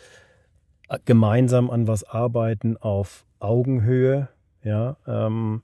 gemeinsam 1.05 1.71
an 1.71 1.87
was 1.87 2.05
arbeiten 2.05 2.77
auf 2.77 3.25
Augenhöhe. 3.39 4.29
Ja, 4.63 4.97
ähm, 5.07 5.63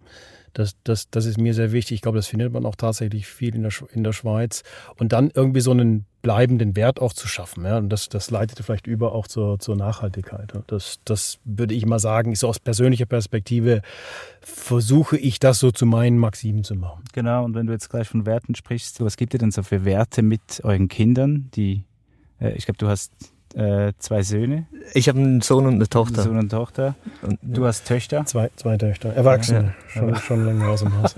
das, 0.55 0.75
das, 0.85 1.11
das 1.11 1.27
ist 1.27 1.39
mir 1.39 1.53
sehr 1.53 1.73
wichtig. 1.73 1.97
Ich 1.97 2.01
glaube, 2.01 2.17
das 2.17 2.29
findet 2.29 2.51
man 2.51 2.65
auch 2.65 2.77
tatsächlich 2.77 3.27
viel 3.27 3.55
in 3.55 3.63
der, 3.63 3.73
in 3.93 4.05
der 4.05 4.15
Schweiz. 4.15 4.63
Und 4.97 5.13
dann 5.13 5.31
irgendwie 5.35 5.61
so 5.61 5.71
einen 5.71 6.07
bleibenden 6.23 6.75
Wert 6.77 6.99
auch 6.99 7.13
zu 7.13 7.29
schaffen. 7.29 7.65
Ja, 7.65 7.77
und 7.77 7.91
das, 7.91 8.09
das 8.09 8.31
leitet 8.31 8.59
vielleicht 8.61 8.87
über 8.87 9.13
auch 9.13 9.27
zur, 9.27 9.59
zur 9.59 9.77
Nachhaltigkeit. 9.77 10.55
Das, 10.67 10.99
das 11.05 11.39
würde 11.45 11.75
ich 11.75 11.85
mal 11.85 11.99
sagen, 11.99 12.33
ist 12.33 12.41
so 12.41 12.49
aus 12.49 12.59
persönlicher 12.59 13.05
Perspektive, 13.05 13.83
versuche 14.41 15.19
ich 15.19 15.39
das 15.39 15.59
so 15.59 15.71
zu 15.71 15.85
meinen 15.85 16.19
Maximen 16.19 16.65
zu 16.65 16.75
machen. 16.75 17.05
Genau, 17.13 17.45
und 17.45 17.55
wenn 17.55 17.67
du 17.67 17.75
jetzt 17.75 17.91
gleich 17.91 18.09
von 18.09 18.25
Werten 18.25 18.55
sprichst, 18.55 19.05
was 19.05 19.19
gibt 19.19 19.35
ihr 19.35 19.39
denn 19.39 19.51
so 19.51 19.63
für 19.63 19.85
Werte 19.85 20.23
mit 20.23 20.63
euren 20.65 20.89
Kindern, 20.89 21.51
die, 21.55 21.85
äh, 22.41 22.53
ich 22.53 22.65
glaube, 22.65 22.79
du 22.79 22.89
hast 22.89 23.13
äh, 23.57 23.93
zwei 23.99 24.23
Söhne. 24.23 24.67
Ich 24.93 25.09
habe 25.09 25.19
einen 25.19 25.41
Sohn 25.41 25.67
und 25.67 25.75
eine 25.75 25.89
Tochter. 25.89 26.23
Sohn 26.23 26.39
und 26.39 26.51
Tochter. 26.51 26.95
Und 27.23 27.39
du 27.43 27.65
hast 27.65 27.87
Töchter? 27.87 28.25
Zwei, 28.27 28.51
zwei 28.57 28.77
Töchter. 28.77 29.15
Erwachsene. 29.15 29.75
Ja. 29.89 29.93
Schon, 29.93 30.09
ja. 30.11 30.17
schon 30.17 30.45
länger 30.45 30.69
aus 30.69 30.81
dem 30.81 30.97
Haus. 31.01 31.15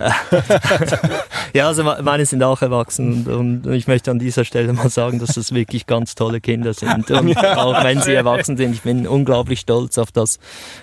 ja, 1.52 1.66
also 1.66 1.82
meine 1.82 2.26
sind 2.26 2.42
auch 2.44 2.62
erwachsen 2.62 3.26
und, 3.26 3.66
und, 3.66 3.74
ich 3.74 3.88
möchte 3.88 4.10
an 4.12 4.20
dieser 4.20 4.44
Stelle 4.44 4.72
mal 4.72 4.88
sagen, 4.88 5.18
dass 5.18 5.34
das 5.34 5.52
wirklich 5.52 5.86
ganz 5.86 6.14
tolle 6.14 6.40
Kinder 6.40 6.74
sind. 6.74 7.10
Und 7.18 7.36
auch 7.36 7.84
wenn 7.84 8.00
sie 8.00 8.14
erwachsen 8.14 8.56
sind, 8.56 8.72
ich 8.72 8.82
bin 8.82 9.06
unglaublich 9.06 9.60
stolz 9.60 9.98
auf 9.98 10.12
das, 10.12 10.38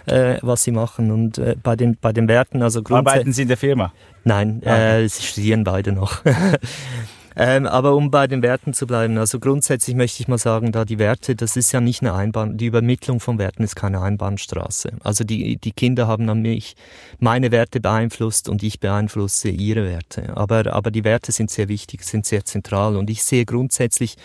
äh, 0.05 0.37
was 0.41 0.63
sie 0.63 0.71
machen. 0.71 1.11
Und 1.11 1.37
äh, 1.37 1.55
bei, 1.61 1.75
den, 1.75 1.97
bei 1.99 2.11
den 2.11 2.27
Werten, 2.27 2.61
also 2.61 2.81
Arbeiten 2.89 3.31
Sie 3.31 3.43
in 3.43 3.47
der 3.47 3.57
Firma? 3.57 3.93
Nein, 4.23 4.61
ah, 4.65 4.97
äh, 4.97 5.07
sie 5.07 5.23
studieren 5.23 5.63
beide 5.63 5.91
noch. 5.91 6.21
Ähm, 7.35 7.65
aber 7.65 7.95
um 7.95 8.11
bei 8.11 8.27
den 8.27 8.41
Werten 8.41 8.73
zu 8.73 8.87
bleiben, 8.87 9.17
also 9.17 9.39
grundsätzlich 9.39 9.95
möchte 9.95 10.21
ich 10.21 10.27
mal 10.27 10.37
sagen, 10.37 10.71
da 10.71 10.85
die 10.85 10.99
Werte, 10.99 11.35
das 11.35 11.57
ist 11.57 11.71
ja 11.71 11.81
nicht 11.81 12.01
eine 12.01 12.13
Einbahn, 12.13 12.57
die 12.57 12.67
Übermittlung 12.67 13.19
von 13.19 13.37
Werten 13.37 13.63
ist 13.63 13.75
keine 13.75 14.01
Einbahnstraße. 14.01 14.93
Also 15.03 15.23
die, 15.23 15.57
die 15.57 15.71
Kinder 15.71 16.07
haben 16.07 16.29
an 16.29 16.41
mich 16.41 16.75
meine 17.19 17.51
Werte 17.51 17.81
beeinflusst 17.81 18.47
und 18.47 18.63
ich 18.63 18.79
beeinflusse 18.79 19.49
ihre 19.49 19.85
Werte. 19.85 20.35
Aber, 20.37 20.73
aber 20.73 20.91
die 20.91 21.03
Werte 21.03 21.31
sind 21.31 21.51
sehr 21.51 21.67
wichtig, 21.67 22.03
sind 22.03 22.25
sehr 22.25 22.45
zentral 22.45 22.95
und 22.95 23.09
ich 23.09 23.23
sehe 23.23 23.45
grundsätzlich 23.45 24.15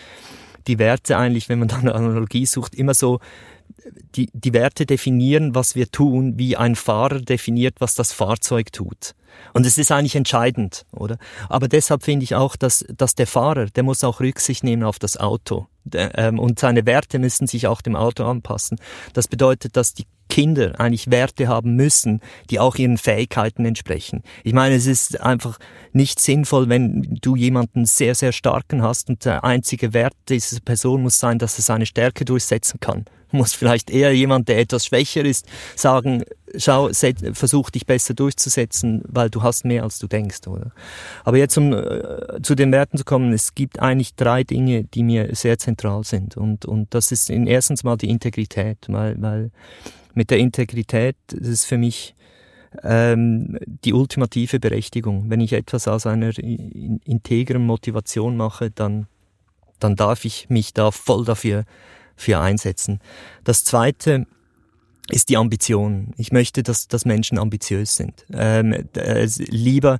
die 0.67 0.79
Werte 0.79 1.17
eigentlich, 1.17 1.49
wenn 1.49 1.59
man 1.59 1.67
da 1.67 1.77
eine 1.77 1.95
Analogie 1.95 2.45
sucht, 2.45 2.75
immer 2.75 2.93
so 2.93 3.19
die, 4.15 4.29
die 4.33 4.53
Werte 4.53 4.85
definieren, 4.85 5.55
was 5.55 5.75
wir 5.75 5.91
tun, 5.91 6.37
wie 6.37 6.57
ein 6.57 6.75
Fahrer 6.75 7.19
definiert, 7.19 7.75
was 7.79 7.95
das 7.95 8.13
Fahrzeug 8.13 8.71
tut. 8.71 9.15
Und 9.53 9.65
es 9.65 9.77
ist 9.77 9.91
eigentlich 9.91 10.15
entscheidend, 10.15 10.85
oder? 10.91 11.17
Aber 11.49 11.67
deshalb 11.67 12.03
finde 12.03 12.23
ich 12.23 12.35
auch, 12.35 12.55
dass, 12.55 12.85
dass 12.95 13.15
der 13.15 13.27
Fahrer, 13.27 13.65
der 13.67 13.83
muss 13.83 14.03
auch 14.03 14.19
Rücksicht 14.19 14.63
nehmen 14.63 14.83
auf 14.83 14.99
das 14.99 15.17
Auto. 15.17 15.67
Ähm, 15.93 16.39
und 16.39 16.59
seine 16.59 16.85
Werte 16.85 17.19
müssen 17.19 17.47
sich 17.47 17.67
auch 17.67 17.81
dem 17.81 17.95
Auto 17.95 18.25
anpassen. 18.25 18.77
Das 19.13 19.27
bedeutet, 19.27 19.75
dass 19.77 19.93
die 19.93 20.05
Kinder 20.29 20.79
eigentlich 20.79 21.11
Werte 21.11 21.49
haben 21.49 21.75
müssen, 21.75 22.21
die 22.49 22.59
auch 22.59 22.75
ihren 22.75 22.97
Fähigkeiten 22.97 23.65
entsprechen. 23.65 24.23
Ich 24.45 24.53
meine, 24.53 24.75
es 24.75 24.85
ist 24.85 25.19
einfach 25.19 25.59
nicht 25.91 26.21
sinnvoll, 26.21 26.69
wenn 26.69 27.19
du 27.21 27.35
jemanden 27.35 27.85
sehr, 27.85 28.15
sehr 28.15 28.31
starken 28.31 28.81
hast 28.81 29.09
und 29.09 29.25
der 29.25 29.43
einzige 29.43 29.93
Wert 29.93 30.13
dieser 30.29 30.61
Person 30.61 31.01
muss 31.01 31.19
sein, 31.19 31.37
dass 31.37 31.59
er 31.59 31.63
seine 31.63 31.85
Stärke 31.85 32.23
durchsetzen 32.23 32.79
kann 32.79 33.05
muss 33.31 33.53
vielleicht 33.53 33.89
eher 33.89 34.13
jemand, 34.13 34.47
der 34.47 34.59
etwas 34.59 34.85
schwächer 34.85 35.23
ist, 35.25 35.47
sagen, 35.75 36.23
schau, 36.57 36.89
versuch 37.33 37.69
dich 37.69 37.85
besser 37.85 38.13
durchzusetzen, 38.13 39.01
weil 39.07 39.29
du 39.29 39.43
hast 39.43 39.65
mehr 39.65 39.83
als 39.83 39.99
du 39.99 40.07
denkst, 40.07 40.47
oder? 40.47 40.71
Aber 41.23 41.37
jetzt 41.37 41.57
um 41.57 41.73
äh, 41.73 42.41
zu 42.41 42.55
den 42.55 42.71
Werten 42.71 42.97
zu 42.97 43.03
kommen, 43.03 43.33
es 43.33 43.55
gibt 43.55 43.79
eigentlich 43.79 44.15
drei 44.15 44.43
Dinge, 44.43 44.83
die 44.83 45.03
mir 45.03 45.35
sehr 45.35 45.57
zentral 45.57 46.03
sind 46.03 46.37
und 46.37 46.65
und 46.65 46.93
das 46.93 47.11
ist 47.11 47.29
in 47.29 47.47
erstens 47.47 47.83
mal 47.83 47.97
die 47.97 48.09
Integrität, 48.09 48.77
weil 48.87 49.21
weil 49.21 49.51
mit 50.13 50.29
der 50.29 50.39
Integrität 50.39 51.15
das 51.27 51.47
ist 51.47 51.65
für 51.65 51.77
mich 51.77 52.15
ähm, 52.83 53.57
die 53.65 53.93
ultimative 53.93 54.59
Berechtigung. 54.59 55.29
Wenn 55.29 55.41
ich 55.41 55.53
etwas 55.53 55.87
aus 55.87 56.05
einer 56.05 56.31
integren 56.39 57.65
Motivation 57.65 58.37
mache, 58.37 58.71
dann 58.71 59.07
dann 59.79 59.95
darf 59.95 60.25
ich 60.25 60.49
mich 60.49 60.73
da 60.73 60.91
voll 60.91 61.25
dafür 61.25 61.65
für 62.21 62.39
einsetzen. 62.39 62.99
Das 63.43 63.63
Zweite 63.63 64.27
ist 65.09 65.29
die 65.29 65.37
Ambition. 65.37 66.13
Ich 66.17 66.31
möchte, 66.31 66.63
dass, 66.63 66.87
dass 66.87 67.05
Menschen 67.05 67.37
ambitiös 67.37 67.95
sind. 67.95 68.25
Ähm, 68.33 68.87
äh, 68.95 69.27
lieber 69.37 69.99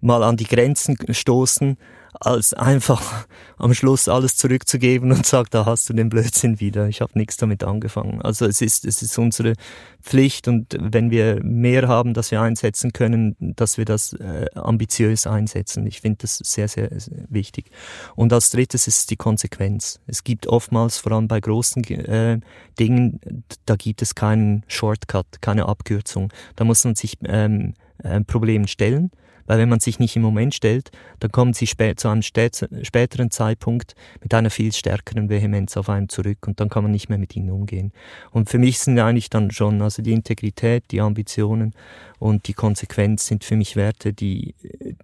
mal 0.00 0.22
an 0.22 0.36
die 0.36 0.44
Grenzen 0.44 0.96
stoßen, 1.10 1.76
als 2.20 2.54
einfach 2.54 3.26
am 3.56 3.74
Schluss 3.74 4.08
alles 4.08 4.36
zurückzugeben 4.36 5.12
und 5.12 5.26
sagt, 5.26 5.54
da 5.54 5.66
hast 5.66 5.88
du 5.88 5.92
den 5.92 6.08
Blödsinn 6.08 6.60
wieder. 6.60 6.88
Ich 6.88 7.00
habe 7.00 7.18
nichts 7.18 7.36
damit 7.36 7.64
angefangen. 7.64 8.22
Also 8.22 8.46
es 8.46 8.60
ist, 8.60 8.84
es 8.84 9.02
ist 9.02 9.18
unsere 9.18 9.54
Pflicht 10.02 10.48
und 10.48 10.76
wenn 10.80 11.10
wir 11.10 11.42
mehr 11.42 11.88
haben, 11.88 12.14
dass 12.14 12.30
wir 12.30 12.40
einsetzen 12.40 12.92
können, 12.92 13.36
dass 13.38 13.78
wir 13.78 13.84
das 13.84 14.12
äh, 14.14 14.46
ambitiös 14.54 15.26
einsetzen. 15.26 15.86
Ich 15.86 16.00
finde 16.00 16.18
das 16.22 16.38
sehr, 16.38 16.68
sehr, 16.68 16.88
wichtig. 17.28 17.70
Und 18.14 18.32
als 18.32 18.50
drittes 18.50 18.86
ist 18.88 19.10
die 19.10 19.16
Konsequenz. 19.16 20.00
Es 20.06 20.24
gibt 20.24 20.46
oftmals, 20.46 20.98
vor 20.98 21.12
allem 21.12 21.28
bei 21.28 21.40
großen 21.40 21.84
äh, 21.84 22.40
Dingen, 22.78 23.44
da 23.66 23.76
gibt 23.76 24.02
es 24.02 24.14
keinen 24.14 24.64
Shortcut, 24.68 25.26
keine 25.40 25.66
Abkürzung. 25.66 26.32
Da 26.56 26.64
muss 26.64 26.84
man 26.84 26.94
sich 26.94 27.18
ähm, 27.24 27.74
äh, 28.02 28.20
Problemen 28.20 28.68
stellen 28.68 29.10
weil 29.48 29.58
wenn 29.58 29.68
man 29.68 29.80
sich 29.80 29.98
nicht 29.98 30.14
im 30.14 30.22
Moment 30.22 30.54
stellt, 30.54 30.92
dann 31.18 31.32
kommen 31.32 31.54
sie 31.54 31.66
zu 31.66 32.08
einem 32.08 32.22
späteren 32.22 33.30
Zeitpunkt 33.32 33.96
mit 34.22 34.32
einer 34.34 34.50
viel 34.50 34.72
stärkeren 34.72 35.28
Vehemenz 35.28 35.76
auf 35.76 35.88
einen 35.88 36.08
zurück 36.08 36.46
und 36.46 36.60
dann 36.60 36.68
kann 36.68 36.84
man 36.84 36.92
nicht 36.92 37.08
mehr 37.08 37.18
mit 37.18 37.34
ihnen 37.34 37.50
umgehen. 37.50 37.92
Und 38.30 38.50
für 38.50 38.58
mich 38.58 38.78
sind 38.78 38.98
eigentlich 39.00 39.30
dann 39.30 39.50
schon, 39.50 39.82
also 39.82 40.02
die 40.02 40.12
Integrität, 40.12 40.84
die 40.90 41.00
Ambitionen 41.00 41.74
und 42.18 42.46
die 42.46 42.52
Konsequenz 42.52 43.26
sind 43.26 43.42
für 43.42 43.56
mich 43.56 43.74
Werte, 43.74 44.12
die 44.12 44.54
äh, 44.62 44.94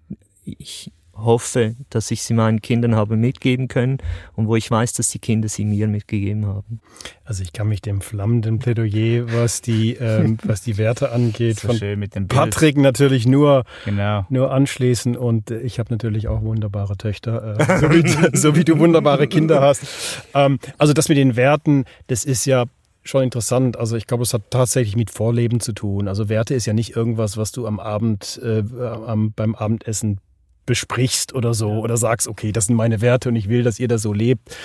ich 0.44 0.92
hoffe, 1.16 1.76
dass 1.90 2.10
ich 2.10 2.22
sie 2.22 2.34
meinen 2.34 2.60
Kindern 2.60 2.94
habe 2.94 3.16
mitgeben 3.16 3.68
können 3.68 3.98
und 4.34 4.48
wo 4.48 4.56
ich 4.56 4.70
weiß, 4.70 4.92
dass 4.94 5.08
die 5.08 5.18
Kinder 5.18 5.48
sie 5.48 5.64
mir 5.64 5.88
mitgegeben 5.88 6.46
haben. 6.46 6.80
Also 7.24 7.42
ich 7.42 7.52
kann 7.52 7.68
mich 7.68 7.82
dem 7.82 8.00
flammenden 8.00 8.58
Plädoyer, 8.58 9.32
was 9.32 9.62
die, 9.62 9.94
ähm, 9.94 10.38
was 10.44 10.62
die 10.62 10.76
Werte 10.78 11.12
angeht, 11.12 11.60
so 11.60 11.68
von 11.68 12.28
Patrick 12.28 12.76
natürlich 12.76 13.26
nur, 13.26 13.64
genau. 13.84 14.26
nur 14.28 14.50
anschließen 14.52 15.16
und 15.16 15.50
äh, 15.50 15.60
ich 15.60 15.78
habe 15.78 15.92
natürlich 15.92 16.28
auch 16.28 16.42
wunderbare 16.42 16.96
Töchter, 16.96 17.58
äh, 17.58 17.78
so, 17.80 17.90
wie, 17.90 18.36
so, 18.36 18.56
wie, 18.56 18.64
du 18.64 18.78
wunderbare 18.78 19.26
Kinder 19.26 19.60
hast. 19.60 19.82
Ähm, 20.34 20.58
also 20.78 20.92
das 20.92 21.08
mit 21.08 21.18
den 21.18 21.36
Werten, 21.36 21.84
das 22.08 22.24
ist 22.24 22.44
ja 22.44 22.64
schon 23.04 23.22
interessant. 23.22 23.76
Also 23.76 23.96
ich 23.96 24.06
glaube, 24.06 24.22
es 24.22 24.34
hat 24.34 24.50
tatsächlich 24.50 24.96
mit 24.96 25.10
Vorleben 25.10 25.60
zu 25.60 25.72
tun. 25.72 26.08
Also 26.08 26.28
Werte 26.28 26.54
ist 26.54 26.66
ja 26.66 26.72
nicht 26.72 26.96
irgendwas, 26.96 27.36
was 27.36 27.52
du 27.52 27.66
am 27.66 27.78
Abend 27.78 28.40
äh, 28.42 28.64
am, 28.82 29.32
beim 29.32 29.54
Abendessen 29.54 30.20
besprichst 30.66 31.34
oder 31.34 31.54
so 31.54 31.80
oder 31.80 31.96
sagst, 31.96 32.28
okay, 32.28 32.52
das 32.52 32.66
sind 32.66 32.76
meine 32.76 33.00
Werte 33.00 33.28
und 33.28 33.36
ich 33.36 33.48
will, 33.48 33.62
dass 33.62 33.80
ihr 33.80 33.88
das 33.88 34.02
so 34.02 34.12
lebt, 34.12 34.56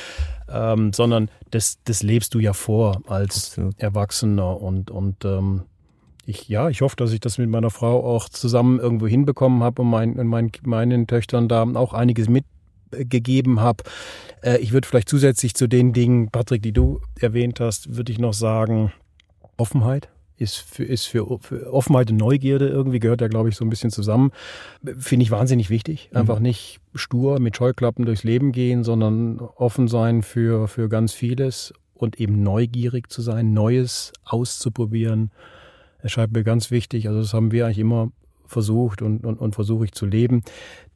ähm, 0.51 0.93
sondern 0.93 1.29
das, 1.51 1.77
das 1.83 2.03
lebst 2.03 2.33
du 2.33 2.39
ja 2.39 2.53
vor 2.53 3.01
als 3.07 3.49
Absolut. 3.49 3.79
Erwachsener 3.79 4.61
und, 4.61 4.91
und 4.91 5.25
ähm, 5.25 5.63
ich, 6.25 6.47
ja, 6.47 6.69
ich 6.69 6.81
hoffe, 6.81 6.95
dass 6.95 7.11
ich 7.11 7.19
das 7.19 7.37
mit 7.37 7.49
meiner 7.49 7.71
Frau 7.71 8.05
auch 8.05 8.29
zusammen 8.29 8.79
irgendwo 8.79 9.07
hinbekommen 9.07 9.63
habe 9.63 9.81
und 9.81 9.89
mein, 9.89 10.15
mein, 10.27 10.51
meinen 10.63 11.07
Töchtern 11.07 11.47
da 11.47 11.63
auch 11.63 11.93
einiges 11.93 12.27
mitgegeben 12.29 13.59
habe. 13.59 13.83
Äh, 14.41 14.57
ich 14.57 14.71
würde 14.71 14.87
vielleicht 14.87 15.09
zusätzlich 15.09 15.55
zu 15.55 15.67
den 15.67 15.91
Dingen, 15.91 16.29
Patrick, 16.29 16.61
die 16.61 16.73
du 16.73 17.01
erwähnt 17.19 17.59
hast, 17.59 17.95
würde 17.95 18.11
ich 18.11 18.19
noch 18.19 18.33
sagen, 18.33 18.93
Offenheit 19.57 20.09
ist 20.39 20.57
für, 20.57 20.83
ist 20.83 21.05
für, 21.05 21.39
für 21.41 21.71
Offenheit 21.73 22.09
und 22.11 22.17
Neugierde 22.17 22.67
irgendwie, 22.67 22.99
gehört 22.99 23.21
ja, 23.21 23.27
glaube 23.27 23.49
ich, 23.49 23.55
so 23.55 23.65
ein 23.65 23.69
bisschen 23.69 23.91
zusammen. 23.91 24.31
Finde 24.97 25.23
ich 25.23 25.31
wahnsinnig 25.31 25.69
wichtig. 25.69 26.09
Einfach 26.13 26.37
mhm. 26.37 26.43
nicht 26.43 26.79
stur 26.95 27.39
mit 27.39 27.57
Scheuklappen 27.57 28.05
durchs 28.05 28.23
Leben 28.23 28.51
gehen, 28.51 28.83
sondern 28.83 29.39
offen 29.39 29.87
sein 29.87 30.21
für, 30.21 30.67
für 30.67 30.87
ganz 30.87 31.13
vieles 31.13 31.73
und 31.93 32.19
eben 32.19 32.41
neugierig 32.41 33.09
zu 33.09 33.21
sein, 33.21 33.53
Neues 33.53 34.13
auszuprobieren. 34.23 35.31
Erscheint 36.01 36.31
mir 36.31 36.43
ganz 36.43 36.71
wichtig. 36.71 37.07
Also 37.07 37.19
das 37.19 37.33
haben 37.33 37.51
wir 37.51 37.65
eigentlich 37.65 37.79
immer 37.79 38.11
versucht 38.45 39.01
und, 39.01 39.25
und, 39.25 39.37
und 39.39 39.53
versuche 39.53 39.85
ich 39.85 39.91
zu 39.91 40.05
leben. 40.05 40.43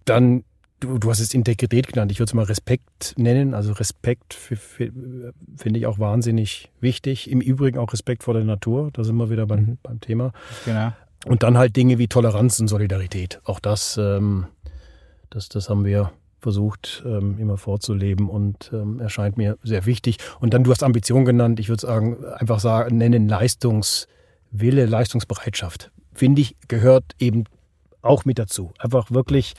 Dann 0.05 0.43
du, 0.83 0.97
du 0.97 1.09
hast 1.09 1.19
es 1.19 1.33
Integrität 1.33 1.87
genannt. 1.87 2.11
Ich 2.11 2.19
würde 2.19 2.29
es 2.29 2.33
mal 2.33 2.45
Respekt 2.45 3.13
nennen. 3.17 3.53
Also 3.53 3.73
Respekt 3.73 4.33
finde 4.33 5.79
ich 5.79 5.85
auch 5.85 5.99
wahnsinnig 5.99 6.71
wichtig. 6.79 7.29
Im 7.31 7.41
Übrigen 7.41 7.79
auch 7.79 7.91
Respekt 7.93 8.23
vor 8.23 8.33
der 8.33 8.43
Natur. 8.43 8.89
Da 8.93 9.03
sind 9.03 9.15
wir 9.15 9.29
wieder 9.29 9.45
beim, 9.45 9.59
mhm. 9.59 9.77
beim 9.81 9.99
Thema. 9.99 10.33
Genau. 10.65 10.91
Und 11.25 11.43
dann 11.43 11.57
halt 11.57 11.75
Dinge 11.75 11.97
wie 11.97 12.07
Toleranz 12.07 12.59
und 12.59 12.67
Solidarität. 12.67 13.39
Auch 13.45 13.59
das, 13.59 13.97
ähm, 13.97 14.47
das, 15.29 15.47
das 15.49 15.69
haben 15.69 15.85
wir 15.85 16.11
versucht, 16.39 17.01
ähm, 17.05 17.37
immer 17.39 17.57
vorzuleben 17.57 18.29
und 18.29 18.69
ähm, 18.73 18.99
erscheint 18.99 19.37
mir 19.37 19.57
sehr 19.63 19.85
wichtig. 19.85 20.17
Und 20.41 20.53
dann, 20.53 20.65
du 20.65 20.71
hast 20.71 20.83
Ambition 20.83 21.23
genannt. 21.23 21.61
Ich 21.61 21.69
würde 21.69 21.81
sagen, 21.81 22.25
einfach 22.25 22.59
sagen, 22.59 22.97
nennen 22.97 23.29
Leistungswille, 23.29 24.85
Leistungsbereitschaft. 24.85 25.91
Finde 26.13 26.41
ich, 26.41 26.57
gehört 26.67 27.05
eben 27.19 27.45
auch 28.01 28.25
mit 28.25 28.37
dazu. 28.37 28.73
Einfach 28.77 29.09
wirklich 29.11 29.53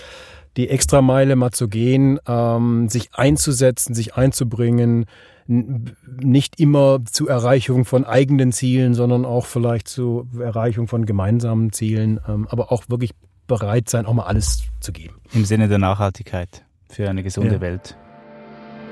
die 0.57 0.69
Extrameile 0.69 1.37
mal 1.37 1.51
zu 1.51 1.69
gehen, 1.69 2.19
ähm, 2.27 2.89
sich 2.89 3.11
einzusetzen, 3.15 3.95
sich 3.95 4.15
einzubringen, 4.15 5.07
nicht 5.47 6.59
immer 6.59 7.01
zur 7.05 7.29
Erreichung 7.29 7.85
von 7.85 8.05
eigenen 8.05 8.53
Zielen, 8.53 8.95
sondern 8.95 9.25
auch 9.25 9.47
vielleicht 9.47 9.89
zur 9.89 10.27
Erreichung 10.41 10.89
von 10.89 11.05
gemeinsamen 11.05 11.73
Zielen, 11.73 12.19
ähm, 12.27 12.47
aber 12.49 12.73
auch 12.73 12.85
wirklich 12.89 13.11
bereit 13.47 13.91
sein, 13.91 14.07
auch 14.07 14.15
mal 14.15 14.25
alles 14.25 14.63
zu 14.81 14.93
geben. 14.93 15.17
Im 15.33 15.45
Sinne 15.45 15.69
der 15.69 15.79
Nachhaltigkeit 15.79 16.65
für 16.89 17.11
eine 17.11 17.23
gesunde 17.23 17.55
ja. 17.55 17.61
Welt 17.61 17.97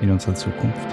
in 0.01 0.11
unserer 0.11 0.35
Zukunft. 0.35 0.87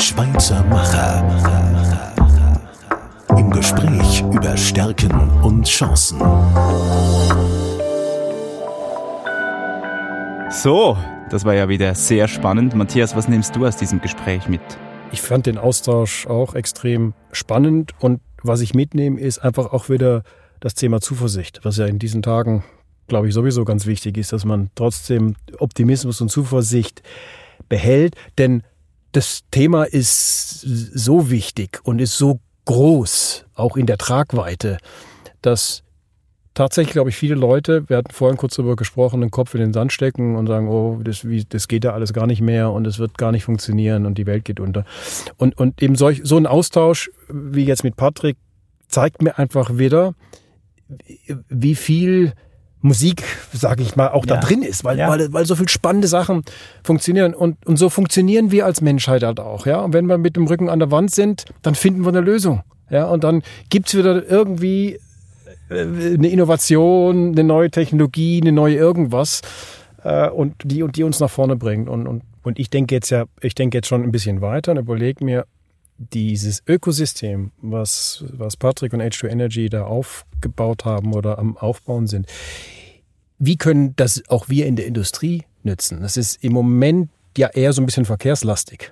Schweizer 0.00 0.64
Macher. 0.64 1.77
Gespräch 3.58 4.22
über 4.32 4.56
Stärken 4.56 5.10
und 5.42 5.66
Chancen. 5.66 6.20
So, 10.48 10.96
das 11.28 11.44
war 11.44 11.54
ja 11.54 11.68
wieder 11.68 11.96
sehr 11.96 12.28
spannend. 12.28 12.76
Matthias, 12.76 13.16
was 13.16 13.26
nimmst 13.26 13.56
du 13.56 13.66
aus 13.66 13.76
diesem 13.76 14.00
Gespräch 14.00 14.46
mit? 14.46 14.60
Ich 15.10 15.22
fand 15.22 15.46
den 15.46 15.58
Austausch 15.58 16.28
auch 16.28 16.54
extrem 16.54 17.14
spannend 17.32 17.94
und 17.98 18.20
was 18.44 18.60
ich 18.60 18.74
mitnehme, 18.74 19.18
ist 19.18 19.40
einfach 19.40 19.72
auch 19.72 19.88
wieder 19.88 20.22
das 20.60 20.74
Thema 20.74 21.00
Zuversicht, 21.00 21.64
was 21.64 21.78
ja 21.78 21.86
in 21.86 21.98
diesen 21.98 22.22
Tagen, 22.22 22.62
glaube 23.08 23.26
ich, 23.26 23.34
sowieso 23.34 23.64
ganz 23.64 23.86
wichtig 23.86 24.18
ist, 24.18 24.32
dass 24.32 24.44
man 24.44 24.70
trotzdem 24.76 25.34
Optimismus 25.58 26.20
und 26.20 26.28
Zuversicht 26.28 27.02
behält, 27.68 28.14
denn 28.38 28.62
das 29.10 29.42
Thema 29.50 29.82
ist 29.82 30.60
so 30.60 31.28
wichtig 31.28 31.80
und 31.82 31.98
ist 31.98 32.16
so 32.16 32.38
groß, 32.68 33.46
auch 33.54 33.78
in 33.78 33.86
der 33.86 33.96
Tragweite, 33.96 34.76
dass 35.40 35.82
tatsächlich, 36.52 36.92
glaube 36.92 37.08
ich, 37.08 37.16
viele 37.16 37.34
Leute, 37.34 37.88
wir 37.88 37.96
hatten 37.96 38.10
vorhin 38.12 38.36
kurz 38.36 38.56
darüber 38.56 38.76
gesprochen, 38.76 39.22
den 39.22 39.30
Kopf 39.30 39.54
in 39.54 39.60
den 39.60 39.72
Sand 39.72 39.90
stecken 39.90 40.36
und 40.36 40.48
sagen, 40.48 40.68
oh, 40.68 41.00
das, 41.02 41.26
wie, 41.26 41.44
das 41.44 41.66
geht 41.66 41.84
ja 41.84 41.94
alles 41.94 42.12
gar 42.12 42.26
nicht 42.26 42.42
mehr 42.42 42.70
und 42.70 42.86
es 42.86 42.98
wird 42.98 43.16
gar 43.16 43.32
nicht 43.32 43.44
funktionieren 43.44 44.04
und 44.04 44.18
die 44.18 44.26
Welt 44.26 44.44
geht 44.44 44.60
unter. 44.60 44.84
Und, 45.38 45.56
und 45.56 45.82
eben 45.82 45.96
solch, 45.96 46.20
so 46.24 46.36
ein 46.36 46.46
Austausch 46.46 47.10
wie 47.30 47.64
jetzt 47.64 47.84
mit 47.84 47.96
Patrick 47.96 48.36
zeigt 48.86 49.22
mir 49.22 49.38
einfach 49.38 49.78
wieder, 49.78 50.14
wie 51.48 51.74
viel 51.74 52.34
Musik, 52.80 53.24
sage 53.52 53.82
ich 53.82 53.96
mal, 53.96 54.08
auch 54.08 54.24
ja. 54.26 54.36
da 54.36 54.40
drin 54.40 54.62
ist, 54.62 54.84
weil, 54.84 54.98
ja. 54.98 55.08
weil, 55.08 55.32
weil 55.32 55.46
so 55.46 55.56
viel 55.56 55.68
spannende 55.68 56.08
Sachen 56.08 56.42
funktionieren. 56.84 57.34
Und, 57.34 57.56
und 57.66 57.76
so 57.76 57.88
funktionieren 57.90 58.50
wir 58.50 58.66
als 58.66 58.80
Menschheit 58.80 59.22
halt 59.22 59.40
auch. 59.40 59.66
Ja? 59.66 59.80
Und 59.80 59.92
wenn 59.92 60.06
wir 60.06 60.18
mit 60.18 60.36
dem 60.36 60.46
Rücken 60.46 60.68
an 60.68 60.78
der 60.78 60.90
Wand 60.90 61.10
sind, 61.10 61.44
dann 61.62 61.74
finden 61.74 62.02
wir 62.02 62.08
eine 62.08 62.20
Lösung. 62.20 62.62
Ja? 62.90 63.06
Und 63.06 63.24
dann 63.24 63.42
gibt's 63.68 63.96
wieder 63.96 64.28
irgendwie 64.28 64.98
äh, 65.70 65.80
eine 65.80 66.28
Innovation, 66.28 67.32
eine 67.32 67.44
neue 67.44 67.70
Technologie, 67.70 68.40
eine 68.40 68.52
neue 68.52 68.76
irgendwas 68.76 69.42
äh, 70.04 70.28
und 70.28 70.54
die 70.64 70.82
und 70.82 70.96
die 70.96 71.02
uns 71.02 71.18
nach 71.20 71.30
vorne 71.30 71.56
bringt. 71.56 71.88
Und, 71.88 72.06
und, 72.06 72.22
und 72.42 72.58
ich 72.58 72.70
denke 72.70 72.94
jetzt 72.94 73.10
ja, 73.10 73.24
ich 73.40 73.54
denke 73.54 73.78
jetzt 73.78 73.88
schon 73.88 74.04
ein 74.04 74.12
bisschen 74.12 74.40
weiter 74.40 74.72
und 74.72 74.78
überlege 74.78 75.24
mir, 75.24 75.46
dieses 75.98 76.62
Ökosystem, 76.66 77.50
was, 77.60 78.24
was 78.32 78.56
Patrick 78.56 78.92
und 78.92 79.02
H2 79.02 79.28
Energy 79.28 79.68
da 79.68 79.84
aufgebaut 79.84 80.84
haben 80.84 81.12
oder 81.12 81.38
am 81.38 81.56
Aufbauen 81.56 82.06
sind, 82.06 82.26
wie 83.38 83.56
können 83.56 83.94
das 83.96 84.22
auch 84.28 84.48
wir 84.48 84.66
in 84.66 84.76
der 84.76 84.86
Industrie 84.86 85.44
nützen? 85.62 86.00
Das 86.00 86.16
ist 86.16 86.42
im 86.42 86.52
Moment 86.52 87.10
ja 87.36 87.48
eher 87.48 87.72
so 87.72 87.82
ein 87.82 87.86
bisschen 87.86 88.04
verkehrslastig, 88.04 88.90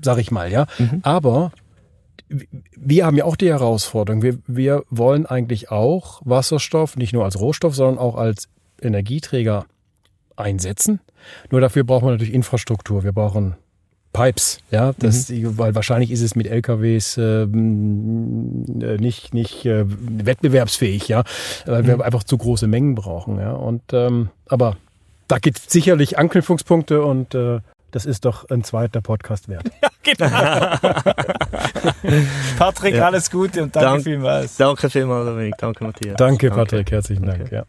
sag 0.00 0.18
ich 0.18 0.30
mal, 0.30 0.50
ja. 0.50 0.66
Mhm. 0.78 1.00
Aber 1.02 1.52
wir 2.76 3.06
haben 3.06 3.16
ja 3.16 3.24
auch 3.24 3.36
die 3.36 3.48
Herausforderung. 3.48 4.22
Wir, 4.22 4.38
wir 4.46 4.84
wollen 4.90 5.26
eigentlich 5.26 5.70
auch 5.70 6.20
Wasserstoff 6.24 6.96
nicht 6.96 7.12
nur 7.12 7.24
als 7.24 7.38
Rohstoff, 7.38 7.74
sondern 7.74 7.98
auch 7.98 8.16
als 8.16 8.48
Energieträger 8.80 9.66
einsetzen. 10.34 11.00
Nur 11.50 11.60
dafür 11.60 11.84
brauchen 11.84 12.06
wir 12.06 12.12
natürlich 12.12 12.34
Infrastruktur. 12.34 13.04
Wir 13.04 13.12
brauchen 13.12 13.56
Pipes, 14.16 14.60
ja, 14.70 14.94
das, 14.98 15.28
mhm. 15.28 15.58
weil 15.58 15.74
wahrscheinlich 15.74 16.10
ist 16.10 16.22
es 16.22 16.34
mit 16.34 16.46
LKWs 16.46 17.18
ähm, 17.18 18.64
äh, 18.80 18.96
nicht 18.96 19.34
nicht 19.34 19.66
äh, 19.66 19.84
wettbewerbsfähig, 19.86 21.06
ja, 21.08 21.22
weil 21.66 21.82
mhm. 21.82 21.86
wir 21.86 22.04
einfach 22.04 22.24
zu 22.24 22.38
große 22.38 22.66
Mengen 22.66 22.94
brauchen, 22.94 23.38
ja. 23.38 23.52
Und 23.52 23.82
ähm, 23.92 24.30
aber 24.48 24.76
da 25.28 25.38
gibt 25.38 25.58
es 25.58 25.64
sicherlich 25.68 26.18
Anknüpfungspunkte 26.18 27.02
und 27.02 27.34
äh, 27.34 27.60
das 27.90 28.06
ist 28.06 28.24
doch 28.24 28.48
ein 28.48 28.64
zweiter 28.64 29.00
Podcast 29.00 29.48
wert. 29.48 29.70
Ja, 29.82 30.14
genau. 30.14 30.28
Patrick, 32.58 32.94
ja. 32.94 33.06
alles 33.06 33.28
Gute 33.28 33.64
und 33.64 33.74
danke 33.74 33.90
Dank, 33.90 34.04
vielmals. 34.04 34.56
Danke 34.56 34.88
vielmals, 34.88 35.26
Dominik. 35.26 35.54
Danke, 35.58 35.82
Matthias. 35.82 36.16
Danke, 36.16 36.50
Patrick. 36.50 36.92
Herzlichen 36.92 37.26
Dank. 37.26 37.50
Ja. 37.50 37.64